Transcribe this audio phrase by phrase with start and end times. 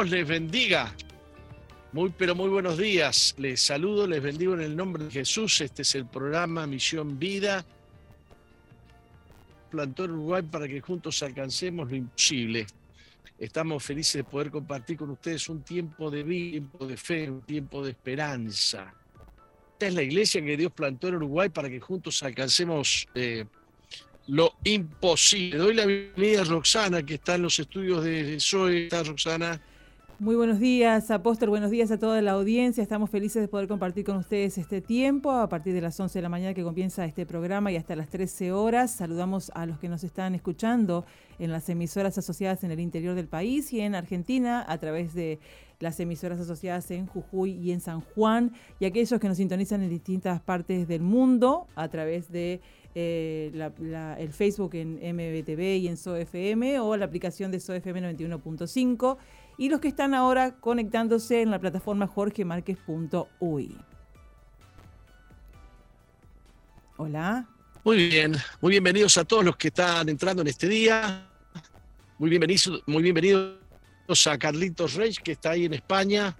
[0.00, 0.94] Dios les bendiga.
[1.92, 3.34] Muy, pero muy buenos días.
[3.36, 5.60] Les saludo, les bendigo en el nombre de Jesús.
[5.60, 7.62] Este es el programa Misión Vida.
[9.70, 12.66] Plantó Uruguay para que juntos alcancemos lo imposible.
[13.38, 17.30] Estamos felices de poder compartir con ustedes un tiempo de vida, un tiempo de fe,
[17.30, 18.94] un tiempo de esperanza.
[19.72, 23.44] Esta es la iglesia que Dios plantó en Uruguay para que juntos alcancemos eh,
[24.28, 25.58] lo imposible.
[25.58, 28.84] Doy la bienvenida a Roxana, que está en los estudios de Zoe.
[28.84, 29.60] ¿Está Roxana?
[30.20, 31.48] Muy buenos días, apóstol.
[31.48, 32.82] Buenos días a toda la audiencia.
[32.82, 36.22] Estamos felices de poder compartir con ustedes este tiempo a partir de las 11 de
[36.22, 38.90] la mañana que comienza este programa y hasta las 13 horas.
[38.90, 41.06] Saludamos a los que nos están escuchando
[41.38, 45.38] en las emisoras asociadas en el interior del país y en Argentina a través de
[45.78, 49.88] las emisoras asociadas en Jujuy y en San Juan y aquellos que nos sintonizan en
[49.88, 52.60] distintas partes del mundo a través de
[52.94, 53.50] eh,
[54.18, 59.16] el Facebook en MBTV y en SOFM o la aplicación de SOFM 91.5
[59.60, 63.76] y los que están ahora conectándose en la plataforma jorgemarquez.ui.
[66.96, 67.46] Hola.
[67.84, 71.26] Muy bien, muy bienvenidos a todos los que están entrando en este día.
[72.16, 73.58] Muy bienvenidos, muy bienvenidos
[74.26, 76.34] a Carlitos Reyes, que está ahí en España.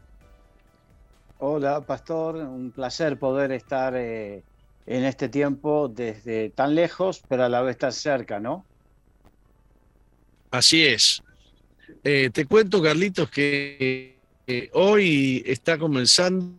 [1.41, 4.43] Hola, Pastor, un placer poder estar eh,
[4.87, 8.65] en este tiempo desde tan lejos, pero a la vez tan cerca, ¿no?
[10.51, 11.23] Así es.
[12.03, 16.55] Eh, te cuento, Carlitos, que eh, hoy está comenzando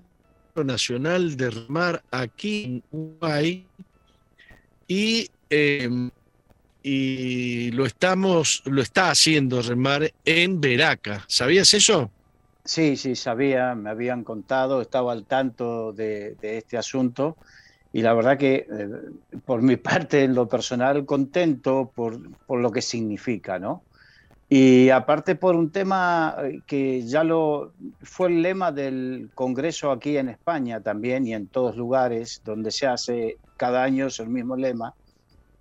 [0.56, 3.66] el Nacional de Remar aquí en Uruguay
[4.88, 6.10] y, em,
[6.84, 11.26] y lo estamos, lo está haciendo Remar en Veraca.
[11.28, 12.12] ¿Sabías eso?
[12.64, 17.36] Sí, sí, sabía, me habían contado, estaba al tanto de, este asunto
[17.92, 18.90] y la verdad que eh,
[19.46, 23.84] por mi parte, en lo personal, contento por, por lo que significa, ¿no?
[24.54, 30.18] Y aparte por un tema eh, que ya lo fue el lema del Congreso aquí
[30.18, 34.58] en España también y en todos lugares donde se hace cada año es el mismo
[34.58, 34.94] lema.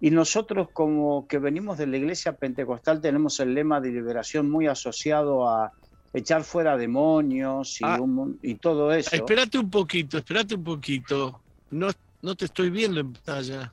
[0.00, 4.66] Y nosotros como que venimos de la iglesia pentecostal tenemos el lema de liberación muy
[4.66, 5.70] asociado a
[6.12, 7.96] echar fuera demonios y, ah.
[8.42, 9.14] y todo eso.
[9.14, 11.40] Espérate un poquito, espérate un poquito.
[11.70, 11.90] No,
[12.22, 13.72] no te estoy viendo en pantalla.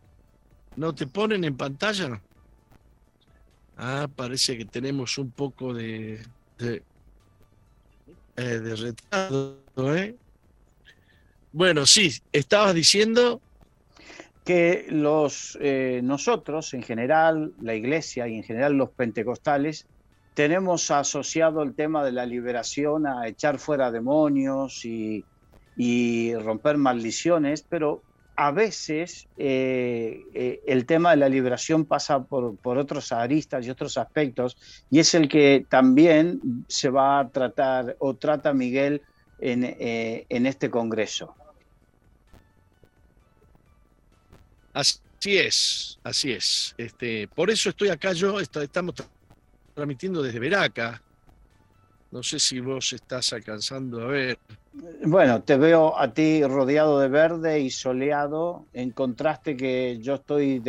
[0.76, 2.22] ¿No te ponen en pantalla?
[3.78, 6.20] Ah, parece que tenemos un poco de,
[6.58, 6.82] de,
[8.36, 10.16] eh, retardo, ¿eh?
[11.52, 13.40] Bueno, sí, estabas diciendo
[14.44, 19.86] que los eh, nosotros en general, la iglesia y en general los pentecostales,
[20.34, 25.26] tenemos asociado el tema de la liberación a echar fuera demonios y,
[25.76, 28.02] y romper maldiciones, pero
[28.38, 33.72] a veces eh, eh, el tema de la liberación pasa por, por, otros aristas y
[33.72, 34.56] otros aspectos,
[34.92, 39.02] y es el que también se va a tratar o trata Miguel
[39.40, 41.36] en, eh, en este Congreso.
[44.72, 46.76] Así es, así es.
[46.78, 48.94] Este, por eso estoy acá yo, estamos
[49.74, 51.02] transmitiendo desde Veraca.
[52.12, 54.40] No sé si vos estás alcanzando a ver.
[55.04, 60.62] Bueno, te veo a ti rodeado de verde y soleado, en contraste que yo estoy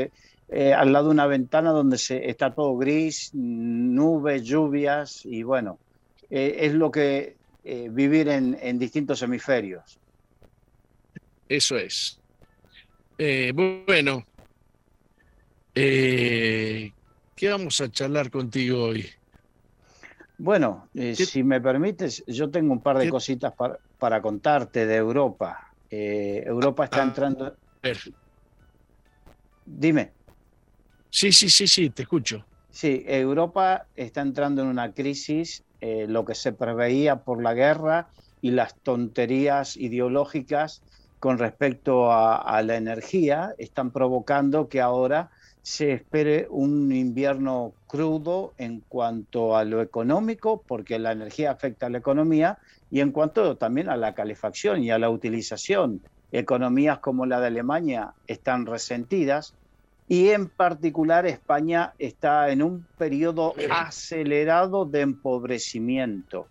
[0.48, 5.78] eh, al lado de una ventana donde se, está todo gris, nubes, lluvias, y bueno,
[6.30, 9.98] eh, es lo que eh, vivir en, distintos hemisferios.
[11.48, 12.18] Eso es.
[13.54, 14.24] bueno,
[15.74, 16.92] ¿qué
[17.42, 19.06] vamos a charlar contigo hoy?
[20.38, 25.58] Bueno, si me permites, yo tengo un par de cositas para, para contarte de Europa.
[25.90, 27.56] Eh, Europa está ah, entrando.
[29.64, 30.14] Dime.
[31.10, 32.46] Sí, sí, sí, sí, te escucho.
[32.70, 38.10] Sí, Europa está entrando en una crisis, eh, lo que se preveía por la guerra
[38.40, 40.84] y las tonterías ideológicas
[41.18, 45.30] con respecto a, la energía están provocando que ahora
[45.62, 51.90] se espere un invierno crudo en cuanto a lo económico, porque la energía afecta a
[51.90, 52.58] la economía,
[52.90, 56.00] y en cuanto también a la calefacción y a la utilización.
[56.30, 59.54] Economías como la de Alemania están resentidas
[60.08, 66.46] y en particular España está en un periodo acelerado de empobrecimiento.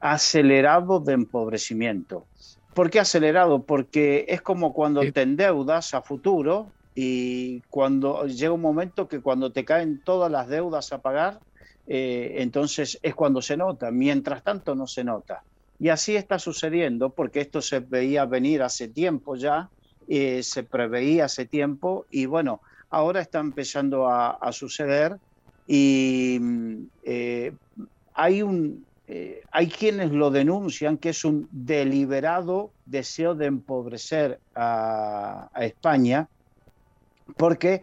[0.00, 2.26] Acelerado de empobrecimiento.
[2.74, 3.62] ¿Por qué acelerado?
[3.62, 9.52] Porque es como cuando te endeudas a futuro y cuando llega un momento que cuando
[9.52, 11.38] te caen todas las deudas a pagar,
[11.86, 13.90] eh, entonces es cuando se nota.
[13.90, 15.44] Mientras tanto no se nota.
[15.78, 19.68] Y así está sucediendo porque esto se veía venir hace tiempo ya,
[20.08, 25.16] eh, se preveía hace tiempo y bueno, ahora está empezando a, suceder
[25.66, 27.52] y mm, eh,
[28.14, 35.48] hay un, eh, hay quienes lo denuncian que es un deliberado deseo de empobrecer a,
[35.60, 36.28] España,
[37.36, 37.82] porque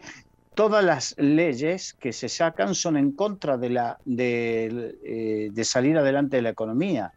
[0.56, 6.38] todas las leyes que se sacan son en contra de, la, de, eh, salir adelante
[6.38, 7.12] de la economía.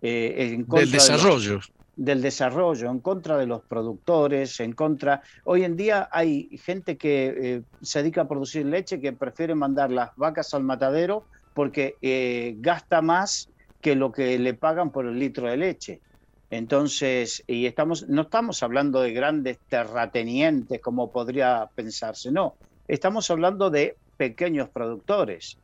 [0.00, 1.60] Eh, en del desarrollo.
[1.96, 5.22] del desarrollo, en contra de los productores, en contra...
[5.44, 10.14] Hoy en día hay gente que se dedica a producir leche que prefiere mandar las
[10.16, 11.24] vacas al matadero
[11.58, 13.48] porque eh, gasta más
[13.80, 16.00] que lo que le pagan por el litro de leche.
[16.50, 22.54] Entonces, y estamos, no estamos hablando de grandes terratenientes como podría pensarse, no,
[22.86, 25.58] estamos hablando de pequeños productores.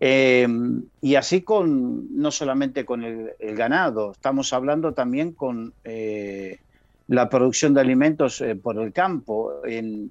[0.00, 0.46] Eh,
[1.00, 6.58] y así con, no solamente con el, ganado, estamos hablando también con eh,
[7.06, 9.64] la producción de alimentos por el campo.
[9.64, 10.10] En,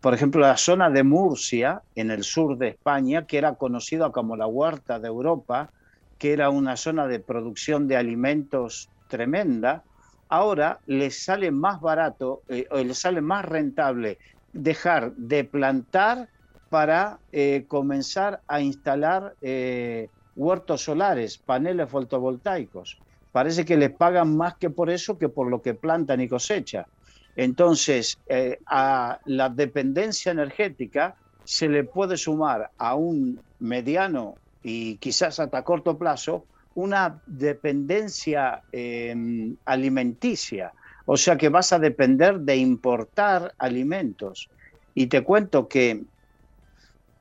[0.00, 4.36] por ejemplo, la zona de Murcia, en el sur de España, que era conocida como
[4.36, 5.70] la huerta de Europa,
[6.18, 9.82] que era una zona de producción de alimentos tremenda,
[10.28, 14.18] ahora les sale más barato eh, o les sale más rentable
[14.52, 16.28] dejar de plantar
[16.68, 22.98] para eh, comenzar a instalar eh, huertos solares, paneles fotovoltaicos.
[23.32, 26.84] Parece que les pagan más que por eso que por lo que plantan y cosechan.
[27.36, 28.18] Entonces,
[28.66, 31.14] a la dependencia energética
[31.44, 36.46] se le puede sumar a un mediano y quizás hasta corto plazo
[36.78, 40.72] una dependencia em, alimenticia.
[41.06, 44.48] O sea que vas a depender de importar alimentos.
[44.94, 46.04] Y te cuento que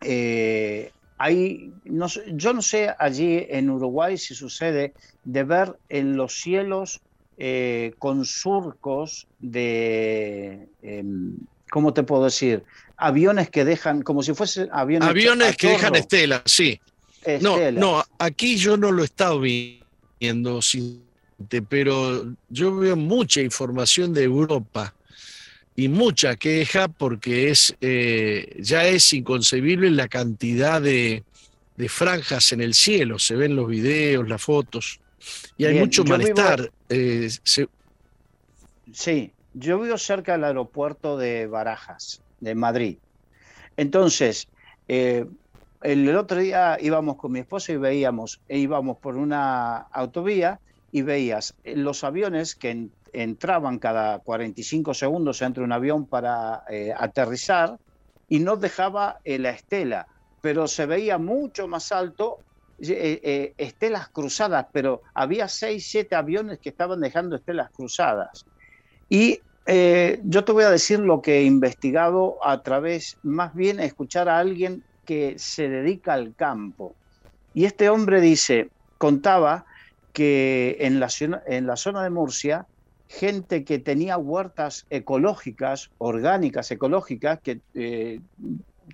[0.01, 4.93] eh, hay, yo no sé allí en Uruguay si sucede
[5.23, 7.01] de ver en los cielos
[7.39, 11.35] eh, con surcos de, em,
[11.71, 12.63] ¿cómo te puedo decir?
[12.95, 15.09] Aviones que dejan, como si fuesen aviones.
[15.09, 16.79] Aviones que dejan estelas, sí.
[17.41, 20.59] No, no, aquí yo no lo he estado viendo,
[21.67, 24.93] pero yo veo mucha información de Europa
[25.75, 31.23] y mucha queja porque es eh, ya es inconcebible la cantidad de,
[31.75, 33.19] de franjas en el cielo.
[33.19, 34.99] Se ven los videos, las fotos.
[35.57, 36.71] Y hay mucho malestar.
[36.89, 37.29] Eh,
[38.91, 42.97] sí, yo vivo cerca del aeropuerto de Barajas, de Madrid.
[43.75, 44.47] Entonces,
[44.87, 45.25] eh,
[45.81, 50.59] el, otro día íbamos con mi esposo y veíamos, e íbamos por una autovía
[50.91, 57.77] y veías los aviones que entraban cada 45 segundos entre un avión para eh, aterrizar
[58.29, 60.07] y no dejaba la estela,
[60.41, 62.39] pero se veía mucho más alto
[62.79, 68.45] eh, eh, estelas cruzadas, pero había seis, siete aviones que estaban dejando estelas cruzadas.
[69.09, 73.79] Y eh, yo te voy a decir lo que he investigado a través, más bien,
[73.79, 76.93] escuchar a alguien que se dedica al campo.
[77.53, 79.65] Y este hombre dice, contaba
[80.13, 81.07] que en la,
[81.47, 82.67] en la zona de Murcia,
[83.07, 87.61] gente que tenía huertas ecológicas, orgánicas, ecológicas, que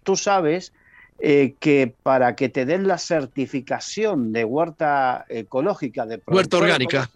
[0.03, 0.71] tú sabes
[1.19, 7.09] eh, que para que te den la certificación de huerta ecológica, de huerta orgánica,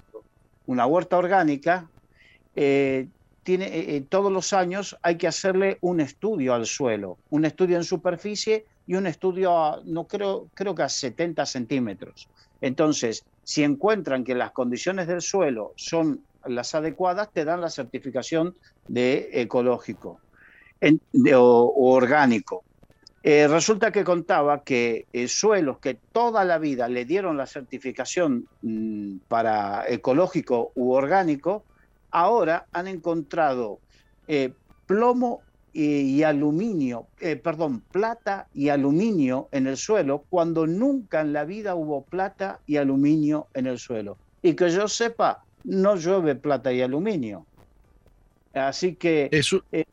[0.65, 1.87] una huerta orgánica,
[2.55, 3.07] eh,
[3.43, 7.83] tiene, eh, todos los años hay que hacerle un estudio al suelo, un estudio en
[7.83, 12.29] superficie y un estudio, a, no creo, creo que a 70 centímetros.
[12.61, 18.55] Entonces, si encuentran que las condiciones del suelo son las adecuadas, te dan la certificación
[18.87, 20.19] de ecológico
[20.81, 22.63] o orgánico.
[23.23, 28.47] Eh, resulta que contaba que eh, suelos que toda la vida le dieron la certificación
[28.61, 31.65] mm, para ecológico u orgánico,
[32.11, 33.79] ahora han encontrado
[34.27, 34.53] eh,
[34.85, 35.41] plomo
[35.79, 41.75] y, aluminio, eh, perdón, plata y aluminio en el suelo cuando nunca en la vida
[41.75, 44.17] hubo plata y aluminio en el suelo.
[44.41, 47.45] Y que yo sepa, no llueve plata y aluminio.
[48.53, 49.61] Así que Eso...
[49.71, 49.85] Eh,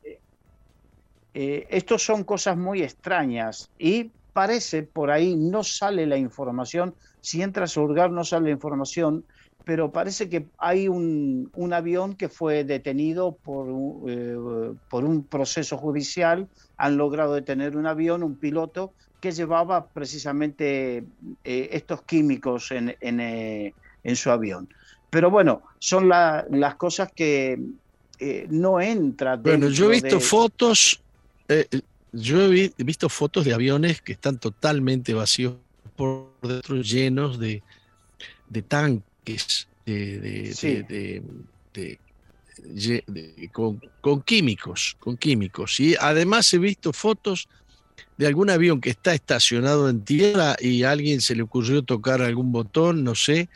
[1.35, 7.43] eh, estos son cosas muy extrañas y parece por ahí no sale la información, si
[7.43, 9.23] entras a hurgar no sale la información,
[9.65, 13.67] pero parece que hay un, avión que fue detenido por,
[14.07, 14.37] eh,
[14.89, 21.03] por un proceso judicial, han logrado detener un avión, un piloto que llevaba precisamente
[21.43, 24.69] eh, estos químicos en, en, su avión.
[25.09, 27.59] Pero bueno, son las cosas que
[28.49, 29.41] no entran.
[29.41, 31.01] Bueno, yo he visto fotos
[31.47, 31.67] eh,
[32.11, 35.55] yo he visto fotos de aviones que están totalmente vacíos
[35.95, 37.61] por dentro, llenos de,
[38.67, 41.21] tanques, de,
[43.51, 45.79] con, químicos, con químicos.
[45.79, 47.49] Y además he visto fotos
[48.17, 52.21] de algún avión que está estacionado en tierra y a alguien se le ocurrió tocar
[52.21, 53.49] algún botón, no sé,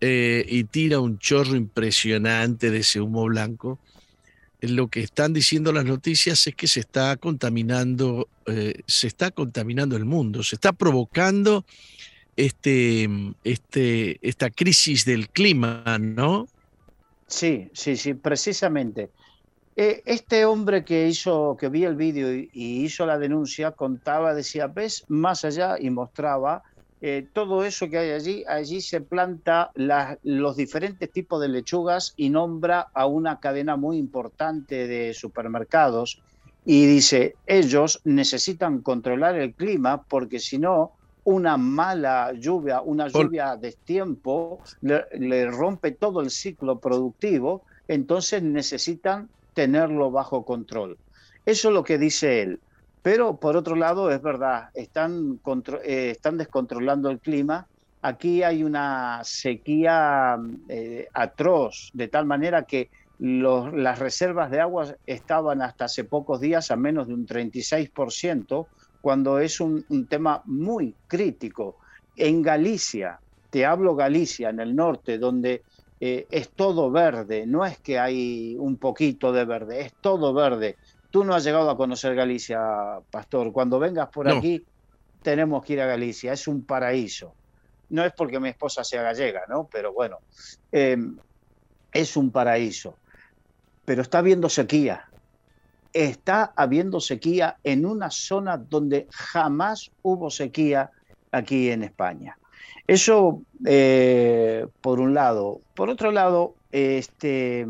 [0.00, 3.78] eh, y tira un chorro impresionante de ese humo blanco
[4.68, 9.96] lo que están diciendo las noticias es que se está contaminando, eh, se está contaminando
[9.96, 11.64] el mundo, se está provocando
[12.36, 13.08] este,
[13.44, 16.46] este, esta crisis del clima, ¿no?
[17.26, 19.10] Sí, sí, sí, precisamente.
[19.76, 24.68] Eh, este hombre que hizo, que vi el vídeo y, hizo la denuncia, contaba, decía,
[24.68, 26.62] ves más allá y mostraba
[27.00, 29.72] eh, todo eso que hay allí, allí se planta
[30.22, 36.22] los diferentes tipos de lechugas y nombra a una cadena muy importante de supermercados
[36.64, 40.92] y dice, ellos necesitan controlar el clima porque si no,
[41.24, 48.42] una mala lluvia, una lluvia a destiempo, le, le rompe todo el ciclo productivo, entonces
[48.42, 50.98] necesitan tenerlo bajo control.
[51.46, 52.60] Eso es lo que dice él.
[53.04, 55.38] Pero por otro lado, es verdad, están,
[55.84, 57.66] eh, están descontrolando el clima.
[58.00, 60.38] Aquí hay una sequía
[60.70, 62.88] eh, atroz, de tal manera que
[63.18, 68.66] las reservas de agua estaban hasta hace pocos días a menos de un 36%,
[69.04, 71.76] cuando es un, tema muy crítico.
[72.16, 73.20] En Galicia,
[73.50, 75.62] te hablo Galicia, en el norte, donde
[76.00, 80.78] eh, es todo verde, no es que hay un poquito de verde, es todo verde.
[81.10, 82.58] Tú no has llegado a conocer Galicia,
[83.10, 83.52] Pastor.
[83.52, 84.64] Cuando vengas por aquí,
[85.20, 86.32] tenemos que ir a Galicia.
[86.32, 87.34] Es un paraíso.
[87.90, 89.68] No es porque mi esposa sea gallega, ¿no?
[89.70, 90.20] Pero bueno,
[90.72, 91.18] em,
[91.92, 92.96] es un paraíso.
[93.84, 95.10] Pero está habiendo sequía.
[95.94, 100.90] Está habiendo sequía en una zona donde jamás hubo sequía
[101.32, 102.36] aquí en España.
[102.86, 105.62] Eso eh, por un lado.
[105.74, 107.66] Por otro lado, este,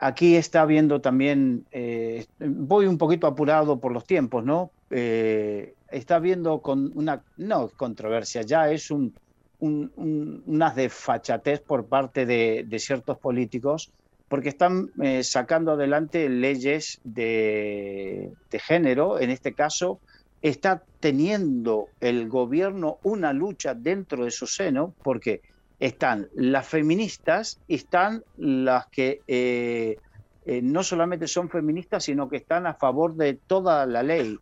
[0.00, 4.70] Aquí está viendo también, eh, voy un poquito apurado por los tiempos, ¿no?
[4.90, 9.12] Eh, está viendo con una, no controversia, ya es un,
[9.58, 13.90] una desfachatez por parte de, ciertos políticos,
[14.28, 20.00] porque están eh, sacando adelante leyes de, género, en este caso,
[20.42, 25.40] está teniendo el gobierno una lucha dentro de su seno, porque
[25.80, 29.96] están las feministas y están las que eh,
[30.44, 34.38] eh, no solamente son feministas, sino que están a favor de toda la ley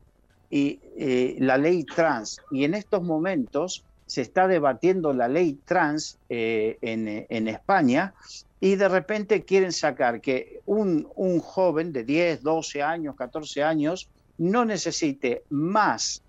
[0.50, 0.80] y
[1.38, 2.40] la ley trans.
[2.52, 8.14] Y en estos momentos se está debatiendo la ley trans en, España
[8.60, 14.08] y de repente quieren sacar que un, un, joven de 10, 12 años, 14 años
[14.38, 16.22] no necesite más,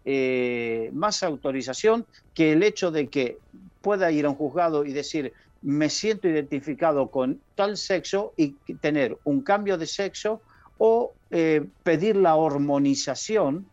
[0.93, 3.37] más autorización que el hecho de que
[3.81, 9.17] pueda ir a un juzgado y decir, me siento identificado con tal sexo y tener
[9.23, 10.41] un cambio de sexo
[10.77, 13.65] o eh, pedir la hormonización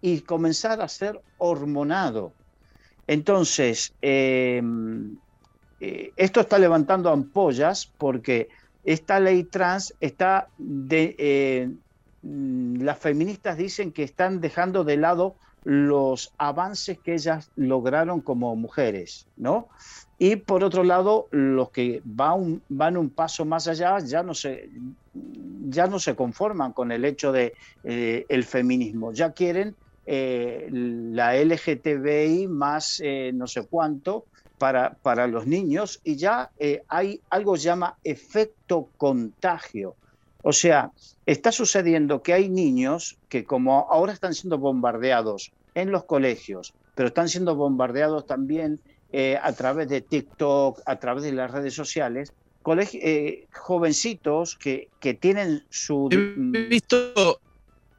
[0.00, 2.32] y comenzar a ser hormonado.
[3.06, 5.16] Entonces, em,
[5.84, 8.48] eh, esto está levantando ampollas porque
[8.84, 11.16] esta ley trans está de...
[11.18, 11.70] Eh,
[12.22, 15.34] las feministas dicen que están dejando de lado
[15.64, 19.66] los avances que ellas lograron como mujeres, ¿no?
[20.20, 22.62] Y por otro lado, los que van
[22.96, 24.70] un, paso más allá ya no se,
[25.68, 29.74] ya no se conforman con el hecho de eh, feminismo, ya quieren
[30.06, 33.00] la LGTBI más
[33.34, 34.26] no sé cuánto
[34.62, 36.52] para, para los niños y ya
[36.86, 39.96] hay algo que se llama efecto contagio.
[40.44, 40.92] O sea,
[41.26, 47.08] está sucediendo que hay niños que como ahora están siendo bombardeados en los colegios, pero
[47.08, 48.78] están siendo bombardeados también
[49.12, 52.32] eh, a través de TikTok, a través de las redes sociales,
[52.94, 56.08] eh, jovencitos que, que, tienen su...
[56.54, 57.40] He visto,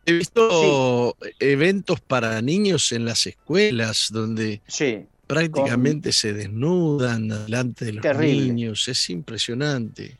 [0.05, 7.93] He visto eventos para niños en las escuelas donde Sí, prácticamente se desnudan delante de
[7.93, 8.41] los Terrible.
[8.53, 8.87] niños.
[8.87, 10.17] Es impresionante.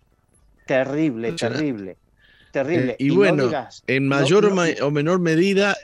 [0.66, 1.98] terrible, terrible.
[2.52, 2.92] Terrible.
[2.92, 5.76] Eh, y, no bueno, digas- en mayor o no- ma- o menor medida,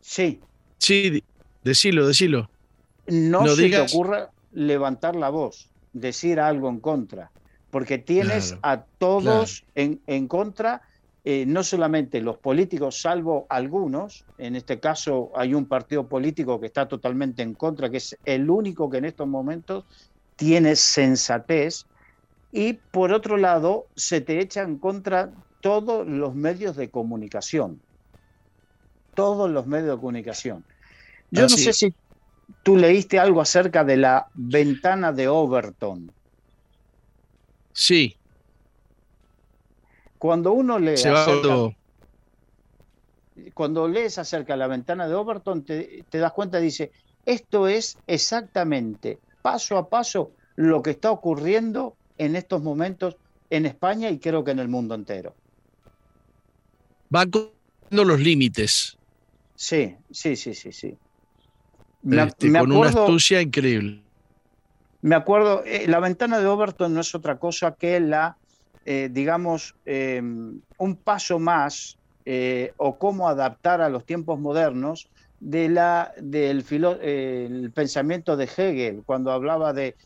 [0.00, 0.40] Sí,
[0.78, 1.22] sí,
[1.62, 2.50] decilo, decilo.
[3.06, 7.30] no, se digas- te ocurra levantar la voz, decir algo en contra,
[7.70, 10.82] porque tienes Claro, a todos en, en contra,
[11.24, 16.66] eh, no solamente los políticos, salvo algunos, en este caso hay un partido político que
[16.66, 19.84] está totalmente en contra, que es el único que en estos momentos
[20.36, 21.84] tiene sensatez,
[22.52, 27.80] y por otro lado se te echan contra todos los medios de comunicación,
[29.14, 30.64] todos los medios de comunicación.
[31.30, 31.76] Yo Así no sé es.
[31.76, 31.94] si
[32.62, 36.10] tú leíste algo acerca de la ventana de Overton.
[37.72, 38.16] Sí,
[40.20, 41.56] Cuando uno lee se va acerca-
[43.54, 46.92] cuando lees acerca de la ventana de Overton, te, te das cuenta, dice,
[47.24, 53.16] esto es exactamente, paso a paso, lo que está ocurriendo en estos momentos
[53.48, 55.36] en España y creo que en el mundo entero.
[57.14, 58.96] Va corriendo los límites
[59.54, 60.98] Sí, sí, sí, sí, sí.
[62.02, 64.02] Me, este, me con una astucia increíble.
[65.02, 68.38] me acuerdo, eh, la ventana de Overton no es otra cosa que la,
[68.84, 75.08] eh, digamos, eh, un paso más eh, o cómo adaptar a los tiempos modernos
[75.38, 76.64] de la, del
[77.02, 79.96] el pensamiento de Hegel, cuando hablaba de,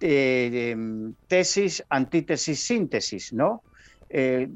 [0.00, 3.62] eh, mm, tesis, antítesis, síntesis, ¿no?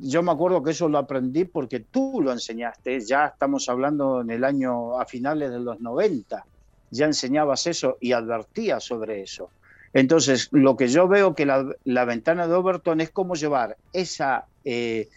[0.01, 4.31] Yo me acuerdo que eso lo aprendí porque tú lo enseñaste, ya estamos hablando en
[4.31, 6.45] el año a finales de los 90,
[6.93, 9.51] ya enseñabas eso y advertías sobre eso.
[9.93, 14.47] Entonces, lo que yo veo que la, la ventana de Overton es cómo llevar esa,
[14.65, 15.09] eh,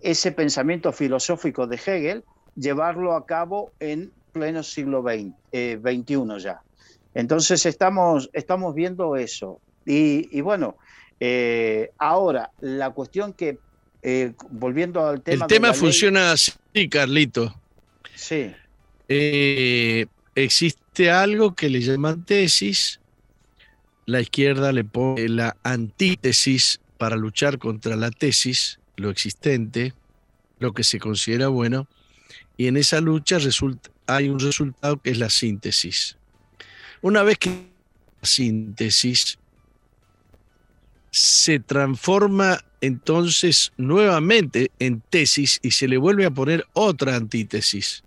[0.00, 6.60] ese pensamiento filosófico de Hegel, llevarlo a cabo en pleno siglo XX, eh, XXI ya.
[7.14, 9.60] Entonces, estamos, estamos viendo eso.
[9.86, 10.76] Y, y bueno,
[11.18, 13.58] eh, ahora, la cuestión que,
[14.50, 15.46] volviendo al tema...
[15.46, 16.52] El tema funciona así,
[16.90, 17.54] Carlito.
[18.14, 18.52] Sí,
[20.34, 23.00] existe algo que le llaman tesis.
[24.08, 29.92] La izquierda le pone la antítesis para luchar contra la tesis, lo existente,
[30.60, 31.86] lo que se considera bueno.
[32.56, 33.36] Y en esa lucha
[34.06, 36.16] hay un resultado que es la síntesis.
[37.02, 39.38] Una vez que la síntesis
[41.10, 48.04] se transforma entonces nuevamente en tesis y se le vuelve a poner otra antítesis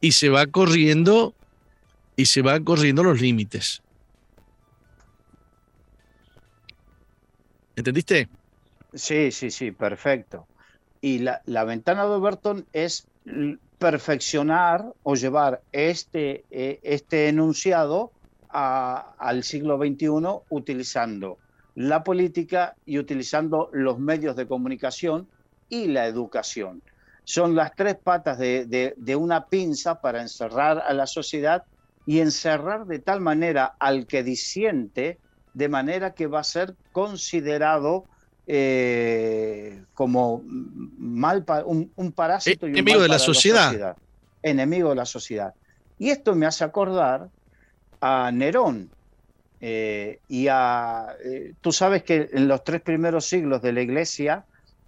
[0.00, 1.34] y se va corriendo
[2.16, 3.82] y se van corriendo los límites.
[7.78, 8.18] ¿Entendiste?
[8.92, 10.48] Sí, sí, sí, perfecto.
[11.00, 13.08] Y la, la ventana de Overton es
[13.78, 18.14] perfeccionar o llevar este, eh, este enunciado
[18.48, 21.40] a- al siglo XXI utilizando
[21.74, 25.30] la política y utilizando los medios de comunicación
[25.68, 26.82] y la educación.
[27.24, 31.62] Son las tres patas de, de- de una pinza para encerrar a la sociedad
[32.04, 35.20] y encerrar de tal manera al que disiente,
[35.58, 38.04] de manera que va a ser considerado
[38.46, 43.96] eh, como mal un, un parásito y un Enemigo mal de la sociedad.
[44.40, 45.52] Enemigo de la sociedad.
[45.98, 47.28] Y esto me hace acordar
[48.00, 48.88] a Nerón.
[49.60, 54.44] eh, y a, eh, tú sabes que en los tres primeros siglos de la iglesia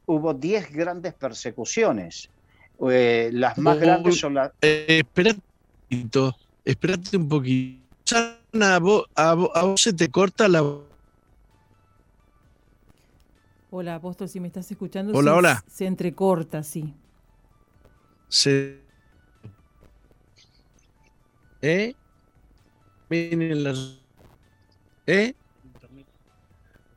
[0.07, 2.31] hubo diez grandes persecuciones.
[2.79, 4.53] Las más grandes son las...
[4.61, 5.43] Espérate un
[5.89, 8.40] poquito, espérate un poquito.
[8.53, 10.65] A vos, a vos- a vos se te corta la...
[13.73, 15.13] Hola, apóstol, si me estás escuchando.
[15.17, 15.65] Hola, se- hola.
[15.69, 16.93] Se entrecorta, sí.
[18.29, 18.81] Se...
[21.63, 21.95] ¿Eh?
[23.09, 23.99] Miren las...
[25.07, 25.35] ¿Eh?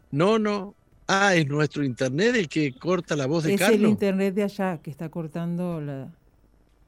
[0.09, 0.73] No, no.
[1.07, 3.91] Ah, es nuestro internet el que corta la voz de Es el Carlos.
[3.91, 6.07] internet de allá que está cortando la,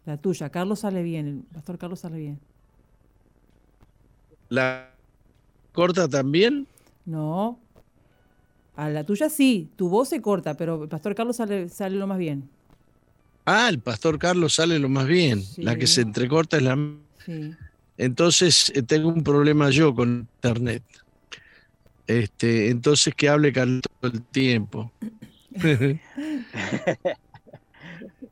[0.06, 0.50] la tuya.
[0.50, 2.40] Carlos sale bien, el pastor Carlos sale bien.
[4.56, 4.90] ¿La
[5.74, 6.66] corta también?
[7.06, 7.60] No.
[8.78, 12.08] A la tuya sí, tu voz se corta, pero el pastor Carlos sale, sale lo
[12.08, 12.50] más bien.
[13.44, 15.44] Ah, el pastor Carlos sale lo más bien.
[15.58, 16.78] La que se entrecorta es la...
[17.26, 17.52] Sí.
[17.98, 20.84] Entonces eh, tengo un problema yo con internet.
[22.08, 24.92] Este, entonces que hable Carlos todo el tiempo.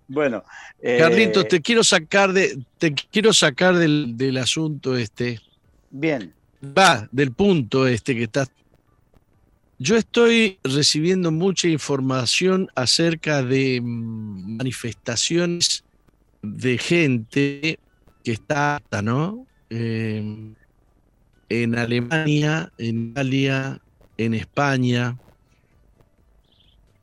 [0.07, 0.43] Bueno,
[0.79, 5.39] eh, Carlitos, te quiero sacar de, te quiero sacar del, del asunto este,
[5.95, 6.33] Bien,
[6.75, 8.49] va, del punto este que estás.
[9.77, 15.83] yo estoy recibiendo mucha información acerca de mm, manifestaciones
[16.41, 17.79] de gente
[18.23, 19.45] que está, ¿no?
[19.69, 20.55] Em,
[21.49, 23.79] en Alemania, en Italia,
[24.17, 25.15] en España.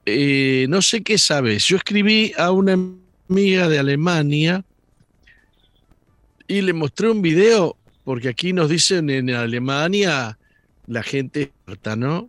[0.05, 1.65] Eh, no sé qué sabes.
[1.65, 2.77] Yo escribí a una
[3.29, 4.65] amiga de Alemania
[6.49, 7.77] y le mostré un video,
[8.11, 10.37] porque aquí nos dicen en Alemania
[10.89, 12.29] la gente está, ¿no?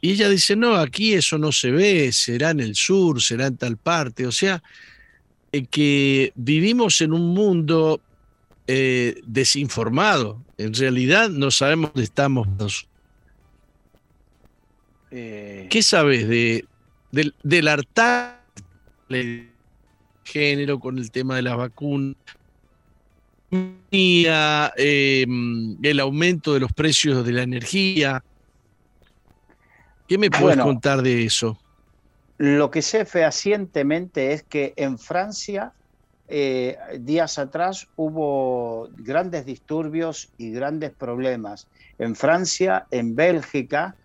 [0.00, 3.56] Y ella dice, no, aquí eso no se ve, será en el sur, será en
[3.56, 4.26] tal parte.
[4.26, 4.60] O sea,
[5.52, 8.00] eh, que vivimos en un mundo
[8.66, 10.44] eh, desinformado.
[10.58, 12.88] En realidad no sabemos dónde estamos.
[15.12, 15.68] Eh.
[15.70, 16.64] ¿Qué sabes de,
[17.12, 17.32] del,
[19.08, 19.48] del
[20.24, 22.16] género con el tema de las vacunas?
[23.90, 28.22] Em, el aumento de los precios de la energía.
[30.06, 31.58] ¿Qué me puedes contar de eso?
[32.38, 35.72] Lo que sé fehacientemente es que en Francia
[36.32, 41.66] eh, días atrás hubo grandes disturbios y grandes problemas.
[41.98, 43.96] En Francia, en Bélgica,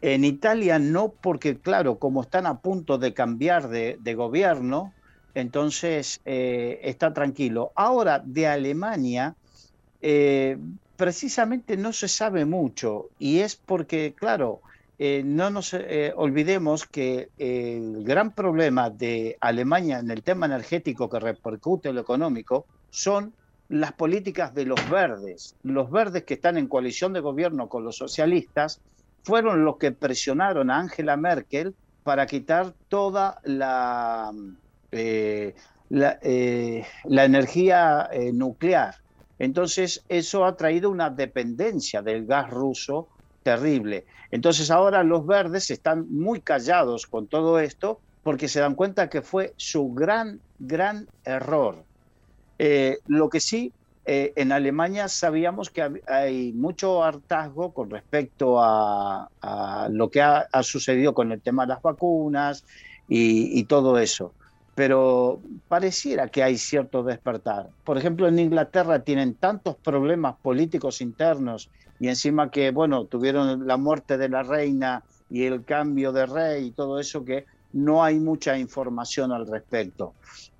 [0.00, 4.93] en Italia no, porque claro, como están a punto de cambiar de, gobierno,
[5.34, 7.72] entonces eh, está tranquilo.
[7.74, 9.34] Ahora, de Alemania,
[10.00, 10.56] eh,
[10.96, 14.60] precisamente no se sabe mucho y es porque, claro,
[14.98, 15.74] eh, no nos
[16.14, 22.00] olvidemos que el gran problema de Alemania en el tema energético que repercute en lo
[22.00, 23.34] económico son
[23.68, 25.56] las políticas de los verdes.
[25.64, 28.80] Los verdes que están en coalición de gobierno con los socialistas
[29.24, 34.30] fueron los que presionaron a Angela Merkel para quitar toda la,
[34.94, 35.54] eh,
[35.90, 36.18] la,
[37.04, 38.94] la, energía nuclear.
[39.38, 43.08] Entonces, eso ha traído una dependencia del gas ruso
[43.44, 44.06] terrible.
[44.32, 49.22] Entonces ahora los verdes están muy callados con todo esto porque se dan cuenta que
[49.22, 51.84] fue su gran, gran error.
[52.58, 53.72] Eh, lo que sí,
[54.06, 59.28] eh, en Alemania sabíamos que hay mucho hartazgo con respecto a,
[59.90, 62.64] lo que ha, sucedido con el tema de las vacunas
[63.06, 64.32] y todo eso
[64.74, 67.68] pero pareciera que hay cierto despertar.
[67.84, 73.76] Por ejemplo, en Inglaterra tienen tantos problemas políticos internos y encima que, bueno, tuvieron la
[73.76, 78.18] muerte de la reina y el cambio de rey y todo eso que no hay
[78.18, 80.14] mucha información al respecto.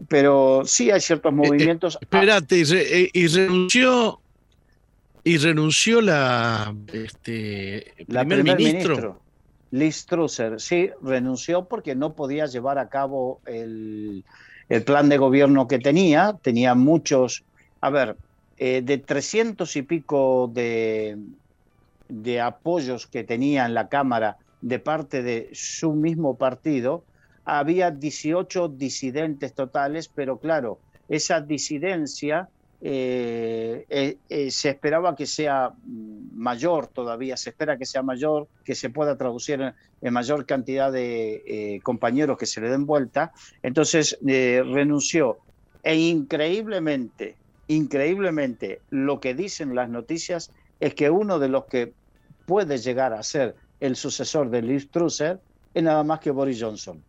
[0.09, 1.99] Pero sí hay ciertos eh, eh, movimientos.
[2.01, 4.21] espérate, eh, y, renunció
[5.23, 9.24] y renunció la este la primer, ministro.
[9.75, 14.23] Liz Trusser, sí, renunció porque no podía llevar a cabo el,
[14.69, 16.39] el plan de gobierno que tenía.
[16.41, 17.43] Tenía muchos,
[17.81, 18.17] a ver,
[18.57, 21.19] eh, de 300 y pico de,
[22.09, 27.03] de apoyos que tenía en la Cámara de parte de su mismo partido,
[27.45, 32.49] había 18 disidentes totales, pero claro, esa disidencia
[32.87, 35.73] eh, eh, se esperaba que sea
[36.35, 39.61] mayor todavía, se espera que sea mayor, que se pueda traducir
[40.03, 43.33] en, mayor cantidad de compañeros que se le den vuelta.
[43.63, 45.39] Entonces renunció
[45.83, 47.37] e increíblemente
[47.69, 51.93] increíblemente, lo que dicen las noticias es que uno de los que
[52.47, 55.41] puede llegar a ser el sucesor de Liz Trusser
[55.73, 57.03] es nada más que Boris Johnson.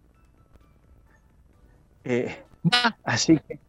[2.03, 2.37] Eh,
[3.03, 3.59] así que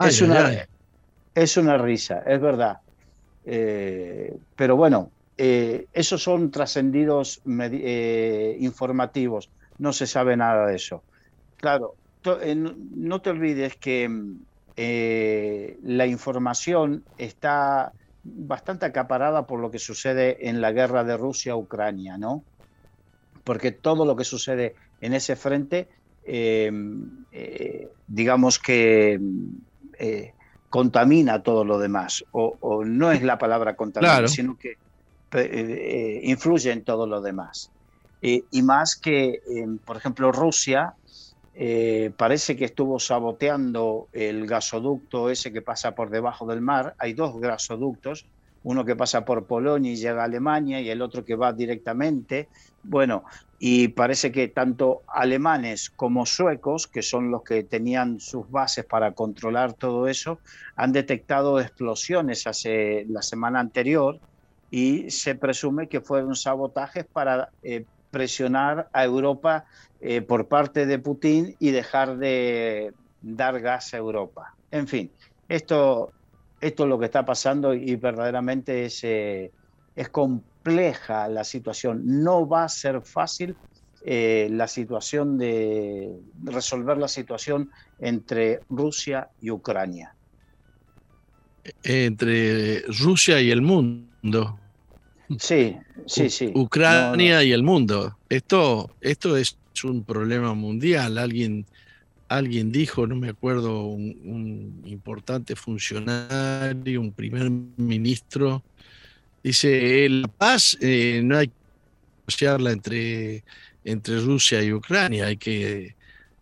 [0.00, 0.66] eh, es, una,
[1.34, 2.78] es una risa, es verdad.
[3.44, 11.04] Eh, pero bueno, esos son trascendidos informativos, no se sabe nada de eso.
[11.56, 14.08] Claro, no te olvides que
[14.80, 22.16] eh, la información está bastante acaparada por lo que sucede en la guerra de Rusia-Ucrania,
[22.16, 22.44] ¿no?
[23.42, 25.88] Porque todo lo que sucede en ese frente,
[26.24, 26.70] eh,
[27.32, 29.18] eh, digamos que
[30.70, 34.76] contamina todo lo demás, o, no es la palabra contamina, sino que
[36.22, 37.70] influye en todo lo demás.
[38.20, 39.40] y más que,
[39.84, 40.94] por ejemplo, Rusia
[41.60, 46.94] eh, parece que estuvo saboteando el gasoducto ese que pasa por debajo del mar.
[46.98, 48.26] Hay dos gasoductos,
[48.62, 52.48] uno que pasa por Polonia y llega a Alemania y el otro que va directamente.
[52.84, 53.24] Bueno,
[53.58, 59.12] y parece que tanto alemanes como suecos, que son los que tenían sus bases para
[59.12, 60.38] controlar todo eso,
[60.76, 64.20] han detectado explosiones hace la semana anterior
[64.70, 69.64] y se presume que fueron sabotajes para eh, presionar a Europa
[70.00, 72.92] eh, por parte de Putin y dejar de
[73.22, 74.54] dar gas a Europa.
[74.70, 75.10] En fin,
[75.48, 76.12] esto,
[76.60, 79.50] esto es lo que está pasando y verdaderamente es, eh,
[79.96, 83.56] es complejo compleja la situación, no va a ser fácil
[84.04, 86.10] eh, la situación de
[86.44, 90.14] resolver la situación entre Rusia y Ucrania.
[91.82, 94.58] Entre Rusia y el mundo.
[95.38, 95.76] Sí,
[96.06, 96.52] sí, sí.
[96.54, 98.16] Ucrania y el mundo.
[98.28, 101.18] Esto, esto es un problema mundial.
[101.18, 101.66] Alguien,
[102.28, 108.62] alguien dijo, no me acuerdo, un, importante funcionario, un primer ministro,
[109.48, 111.54] dice, la paz eh, no hay que
[112.20, 113.44] negociarla entre,
[113.84, 115.94] entre Rusia y Ucrania, hay que,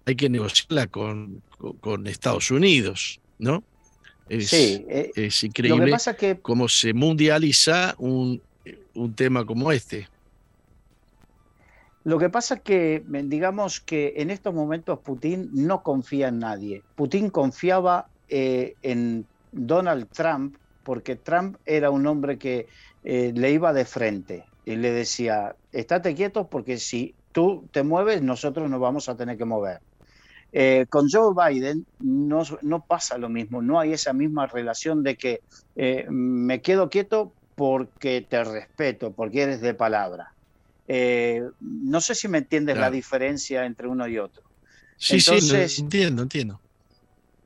[0.05, 1.42] hay que negociarla con,
[1.81, 3.62] con, Estados Unidos, ¿no?
[4.29, 6.38] Es, sí, eh, es increíble que...
[6.40, 8.42] cómo se mundializa un,
[8.95, 10.09] un tema como este.
[12.03, 16.83] Lo que pasa es que, digamos que en estos momentos Putin no confía en nadie.
[16.95, 22.69] Putin confiaba eh, en Donald Trump porque Trump era un hombre que
[23.07, 28.21] eh, le iba de frente y le decía, estate quieto porque si tú te mueves,
[28.21, 29.81] nosotros nos vamos a tener que mover.
[30.53, 35.16] Eh, con Joe Biden no, no, pasa lo mismo, no hay esa misma relación de
[35.16, 35.40] que
[36.09, 40.33] me quedo quieto porque te respeto, porque eres de palabra.
[40.88, 44.42] Eh, no sé si me entiendes la diferencia entre uno y otro.
[44.97, 45.38] Sí, sí,
[45.79, 46.61] entiendo, entiendo.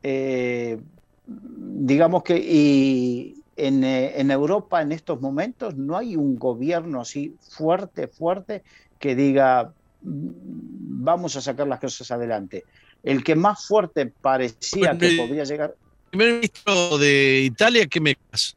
[0.02, 0.78] Eh,
[1.26, 7.34] digamos que y en, eh, en, Europa en estos momentos no hay un gobierno así
[7.40, 8.62] fuerte, fuerte,
[8.98, 12.64] que diga mm, vamos a sacar las cosas adelante.
[13.02, 15.74] El que más fuerte parecía que podría llegar.
[16.04, 18.54] El primer ministro de Italia, ¿qué me pasa?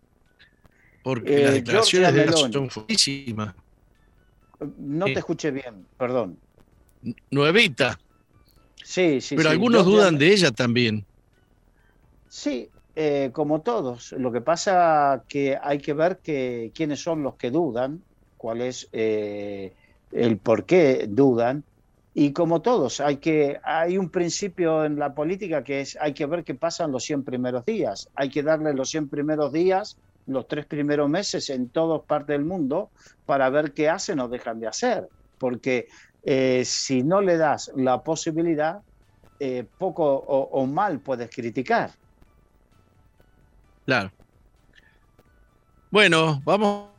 [1.04, 3.54] Porque las eh, declaraciones de son fuertísimas.
[4.78, 6.38] No te escuché bien, perdón.
[7.32, 8.00] Nuevita.
[8.84, 9.36] Sí, sí.
[9.36, 11.06] Pero algunos dudan de ella también.
[12.30, 14.12] Sí, eh, como todos.
[14.12, 18.04] Lo que pasa que hay que ver que, quiénes son los que dudan,
[18.38, 19.74] cuál es eh,
[20.12, 21.64] el por qué dudan.
[22.14, 26.28] Y como todos, hay, que, hay un principio en la política que es hay que
[26.28, 28.10] ver qué pasa en los 100 primeros días.
[28.14, 32.46] Hay que darle los 100 primeros días los tres primeros meses en todas partes del
[32.46, 32.92] mundo
[33.26, 35.10] para ver qué hacen o dejan de hacer.
[35.40, 35.88] Porque
[36.24, 38.82] eh, si no le das la posibilidad,
[39.78, 41.92] poco o, mal puedes criticar.
[43.86, 44.12] Claro.
[45.92, 46.90] Bueno, vamos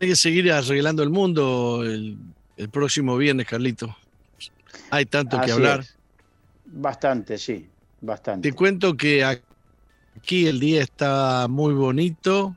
[0.00, 2.18] a seguir arreglando el mundo el,
[2.70, 3.96] próximo viernes, Carlito.
[4.90, 5.84] Hay tanto que hablar.
[6.66, 7.68] Bastante, sí,
[8.00, 8.50] bastante.
[8.50, 9.24] Te cuento que
[10.16, 12.56] Aquí el día está muy bonito,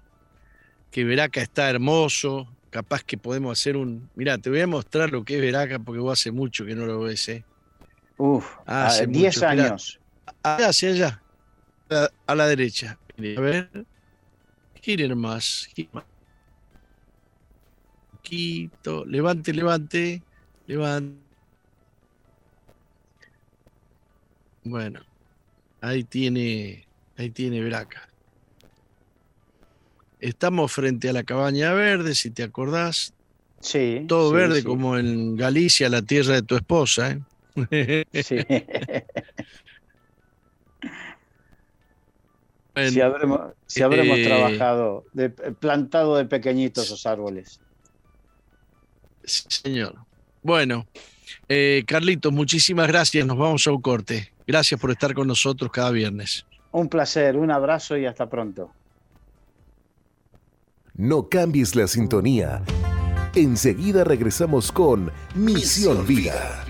[0.92, 4.10] que Veraca está hermoso, capaz que podemos hacer un...
[4.16, 6.86] Mira, te voy a mostrar lo que es Veraca porque vos hace mucho que no
[6.86, 7.44] lo ves, ¿eh?
[8.18, 10.00] Uf, hace 10 años.
[10.44, 11.22] Allá, hacia allá,
[12.26, 12.98] a la, derecha.
[13.18, 13.70] A ver,
[14.82, 16.06] giren más, giren más.
[18.12, 20.22] Poquito, levante, levante,
[20.68, 21.26] levante.
[24.64, 25.00] Bueno,
[25.82, 28.08] ahí tiene Ahí tiene Braca.
[30.20, 33.14] Estamos frente a la cabaña verde, si te acordás.
[33.60, 34.06] Sí.
[34.08, 37.18] Todo verde como en Galicia, la tierra de tu esposa.
[37.72, 38.06] ¿eh?
[38.24, 38.38] Sí.
[42.90, 47.60] si habremos, eh, trabajado, de, plantado de pequeñitos esos árboles.
[49.24, 49.96] Sí, señor.
[50.44, 50.88] Bueno,
[51.50, 53.26] eh, Carlitos, muchísimas gracias.
[53.26, 54.32] Nos vamos a un corte.
[54.46, 56.46] Gracias por estar con nosotros cada viernes.
[56.72, 58.72] Un placer, un abrazo y hasta pronto.
[60.96, 62.64] No cambies la sintonía.
[63.36, 66.66] Enseguida regresamos con Misión Vida.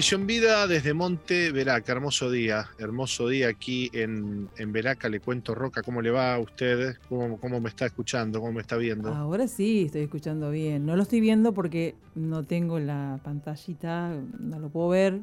[0.00, 1.92] Misión Vida desde Monte Veraca.
[1.92, 5.10] Hermoso día, hermoso día aquí en, en Veraca.
[5.10, 6.96] Le cuento, Roca, ¿cómo le va a usted?
[7.10, 8.40] ¿Cómo, ¿Cómo me está escuchando?
[8.40, 9.14] ¿Cómo me está viendo?
[9.14, 10.86] Ahora sí, estoy escuchando bien.
[10.86, 15.20] No lo estoy viendo porque no tengo la pantallita, no lo puedo ver,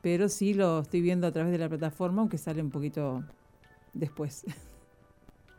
[0.00, 3.22] pero sí lo estoy viendo a través de la plataforma, aunque sale un poquito
[3.92, 4.46] después.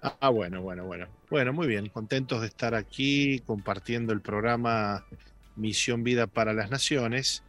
[0.01, 1.05] Ah, bueno, bueno, bueno.
[1.29, 1.89] Bueno, muy bien.
[1.89, 5.05] Contentos de estar aquí compartiendo el programa
[5.55, 7.43] Misión Vida para las Naciones,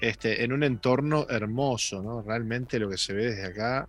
[0.00, 2.22] este, en un entorno hermoso, ¿no?
[2.22, 3.86] Realmente lo que se ve desde acá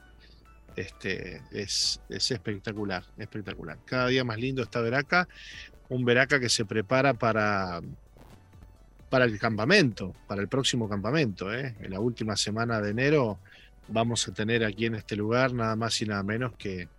[0.75, 3.77] este, es, es espectacular, espectacular.
[3.85, 5.27] Cada día más lindo está Veraca,
[5.89, 7.81] un Veraca que se prepara para,
[9.09, 11.53] para el campamento, para el próximo campamento.
[11.53, 11.75] ¿eh?
[11.79, 13.39] En la última semana de enero
[13.87, 16.89] vamos a tener aquí en este lugar nada más y nada menos que,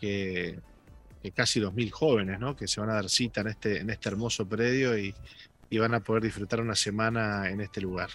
[0.00, 0.58] que,
[1.22, 2.54] que casi 2.000 jóvenes ¿no?
[2.54, 5.14] que se van a dar cita en este, en este hermoso predio y,
[5.70, 8.10] y van a poder disfrutar una semana en este lugar.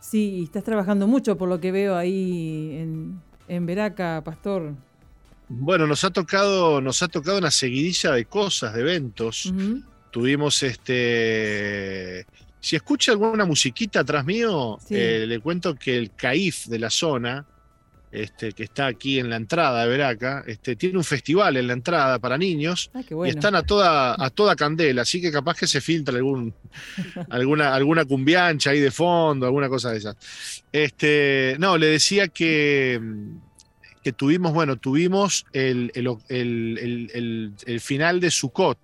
[0.00, 4.72] Sí, y estás trabajando mucho por lo que veo ahí en, en Veraca, Pastor.
[5.48, 9.52] Bueno, nos ha tocado, nos ha tocado una seguidilla de cosas, de eventos.
[10.10, 12.26] Tuvimos este.
[12.60, 14.94] Si escucha alguna musiquita atrás mío, Sí.
[14.96, 17.44] eh, le cuento que el CAIF de la zona,
[18.16, 21.72] este, que está aquí en la entrada de Veraca, este, tiene un festival en la
[21.74, 23.30] entrada para niños Ah, qué y bueno.
[23.30, 26.54] están a toda, a toda candela, así que capaz que se filtra algún,
[27.30, 30.16] alguna, alguna cumbiancha ahí de fondo, alguna cosa de esas.
[30.72, 33.00] Este, no, le decía que,
[34.02, 38.78] que tuvimos, bueno, tuvimos el, el, el- el- el- el final de Sukkot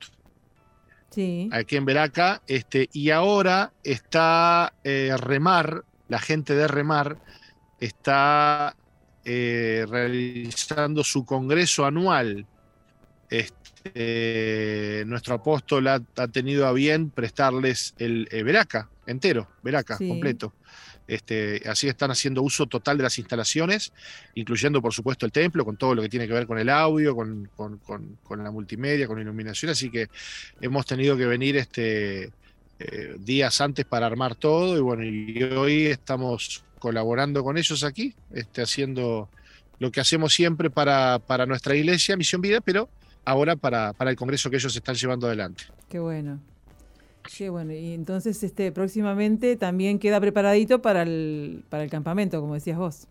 [1.10, 1.48] Sí.
[1.52, 7.18] aquí en Veraca, este, y ahora está eh, Remar, la gente de Remar,
[7.80, 8.76] está
[9.24, 12.46] eh, realizando su congreso anual.
[13.30, 20.06] Este, nuestro apóstol ha, ha tenido a bien prestarles el eh, Veraca entero, Veraca Sí.
[20.08, 20.52] completo.
[21.08, 23.92] Este, así están haciendo uso total de las instalaciones,
[24.34, 27.16] incluyendo por supuesto el templo, con todo lo que tiene que ver con el audio,
[27.16, 29.72] con, con- con- con la multimedia, con la iluminación.
[29.72, 30.08] Así que
[30.60, 32.30] hemos tenido que venir este,
[32.90, 38.14] eh, días antes para armar todo y bueno, y hoy estamos colaborando con ellos aquí,
[38.32, 39.28] este, haciendo
[39.78, 42.88] lo que hacemos siempre para, para nuestra iglesia, Misión Vida, pero
[43.24, 45.64] ahora para, para el congreso que ellos están llevando adelante.
[45.88, 46.40] Qué bueno.
[47.36, 47.72] Qué bueno.
[47.72, 53.06] Y entonces este próximamente también queda preparadito para el, para el campamento, como decías vos.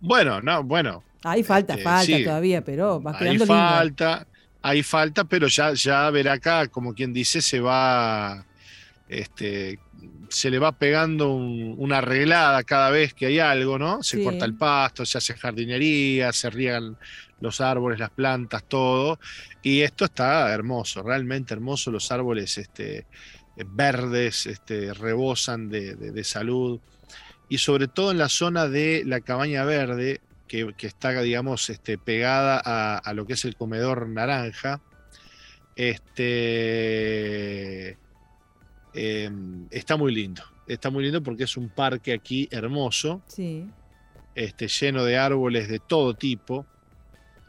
[0.00, 2.24] Bueno, no, bueno, Ahí falta, Este, falta sí.
[2.24, 3.46] todavía, pero va hay quedando lindo.
[3.46, 4.26] falta,
[4.62, 8.46] hay falta, pero ya, ya ver acá, como quien dice, se va,
[9.10, 9.78] este,
[10.28, 14.02] se le va pegando un- una arreglada cada vez que hay algo, ¿no?
[14.02, 14.24] Se Sí.
[14.24, 16.96] corta el pasto, se hace jardinería, se riegan
[17.40, 19.18] los árboles, las plantas, todo.
[19.62, 21.90] Y esto está hermoso, realmente hermoso.
[21.90, 23.06] Los árboles este,
[23.66, 26.80] verdes este, rebosan de, de- de salud.
[27.48, 31.98] Y sobre todo en la zona de la cabaña verde, que, que está, digamos, este,
[31.98, 34.80] pegada a, a lo que es el comedor naranja.
[35.76, 37.96] Este,
[38.94, 40.42] em, está muy lindo.
[40.66, 43.66] Está muy lindo porque es un parque aquí hermoso Sí.
[44.34, 46.64] este, lleno de árboles de todo tipo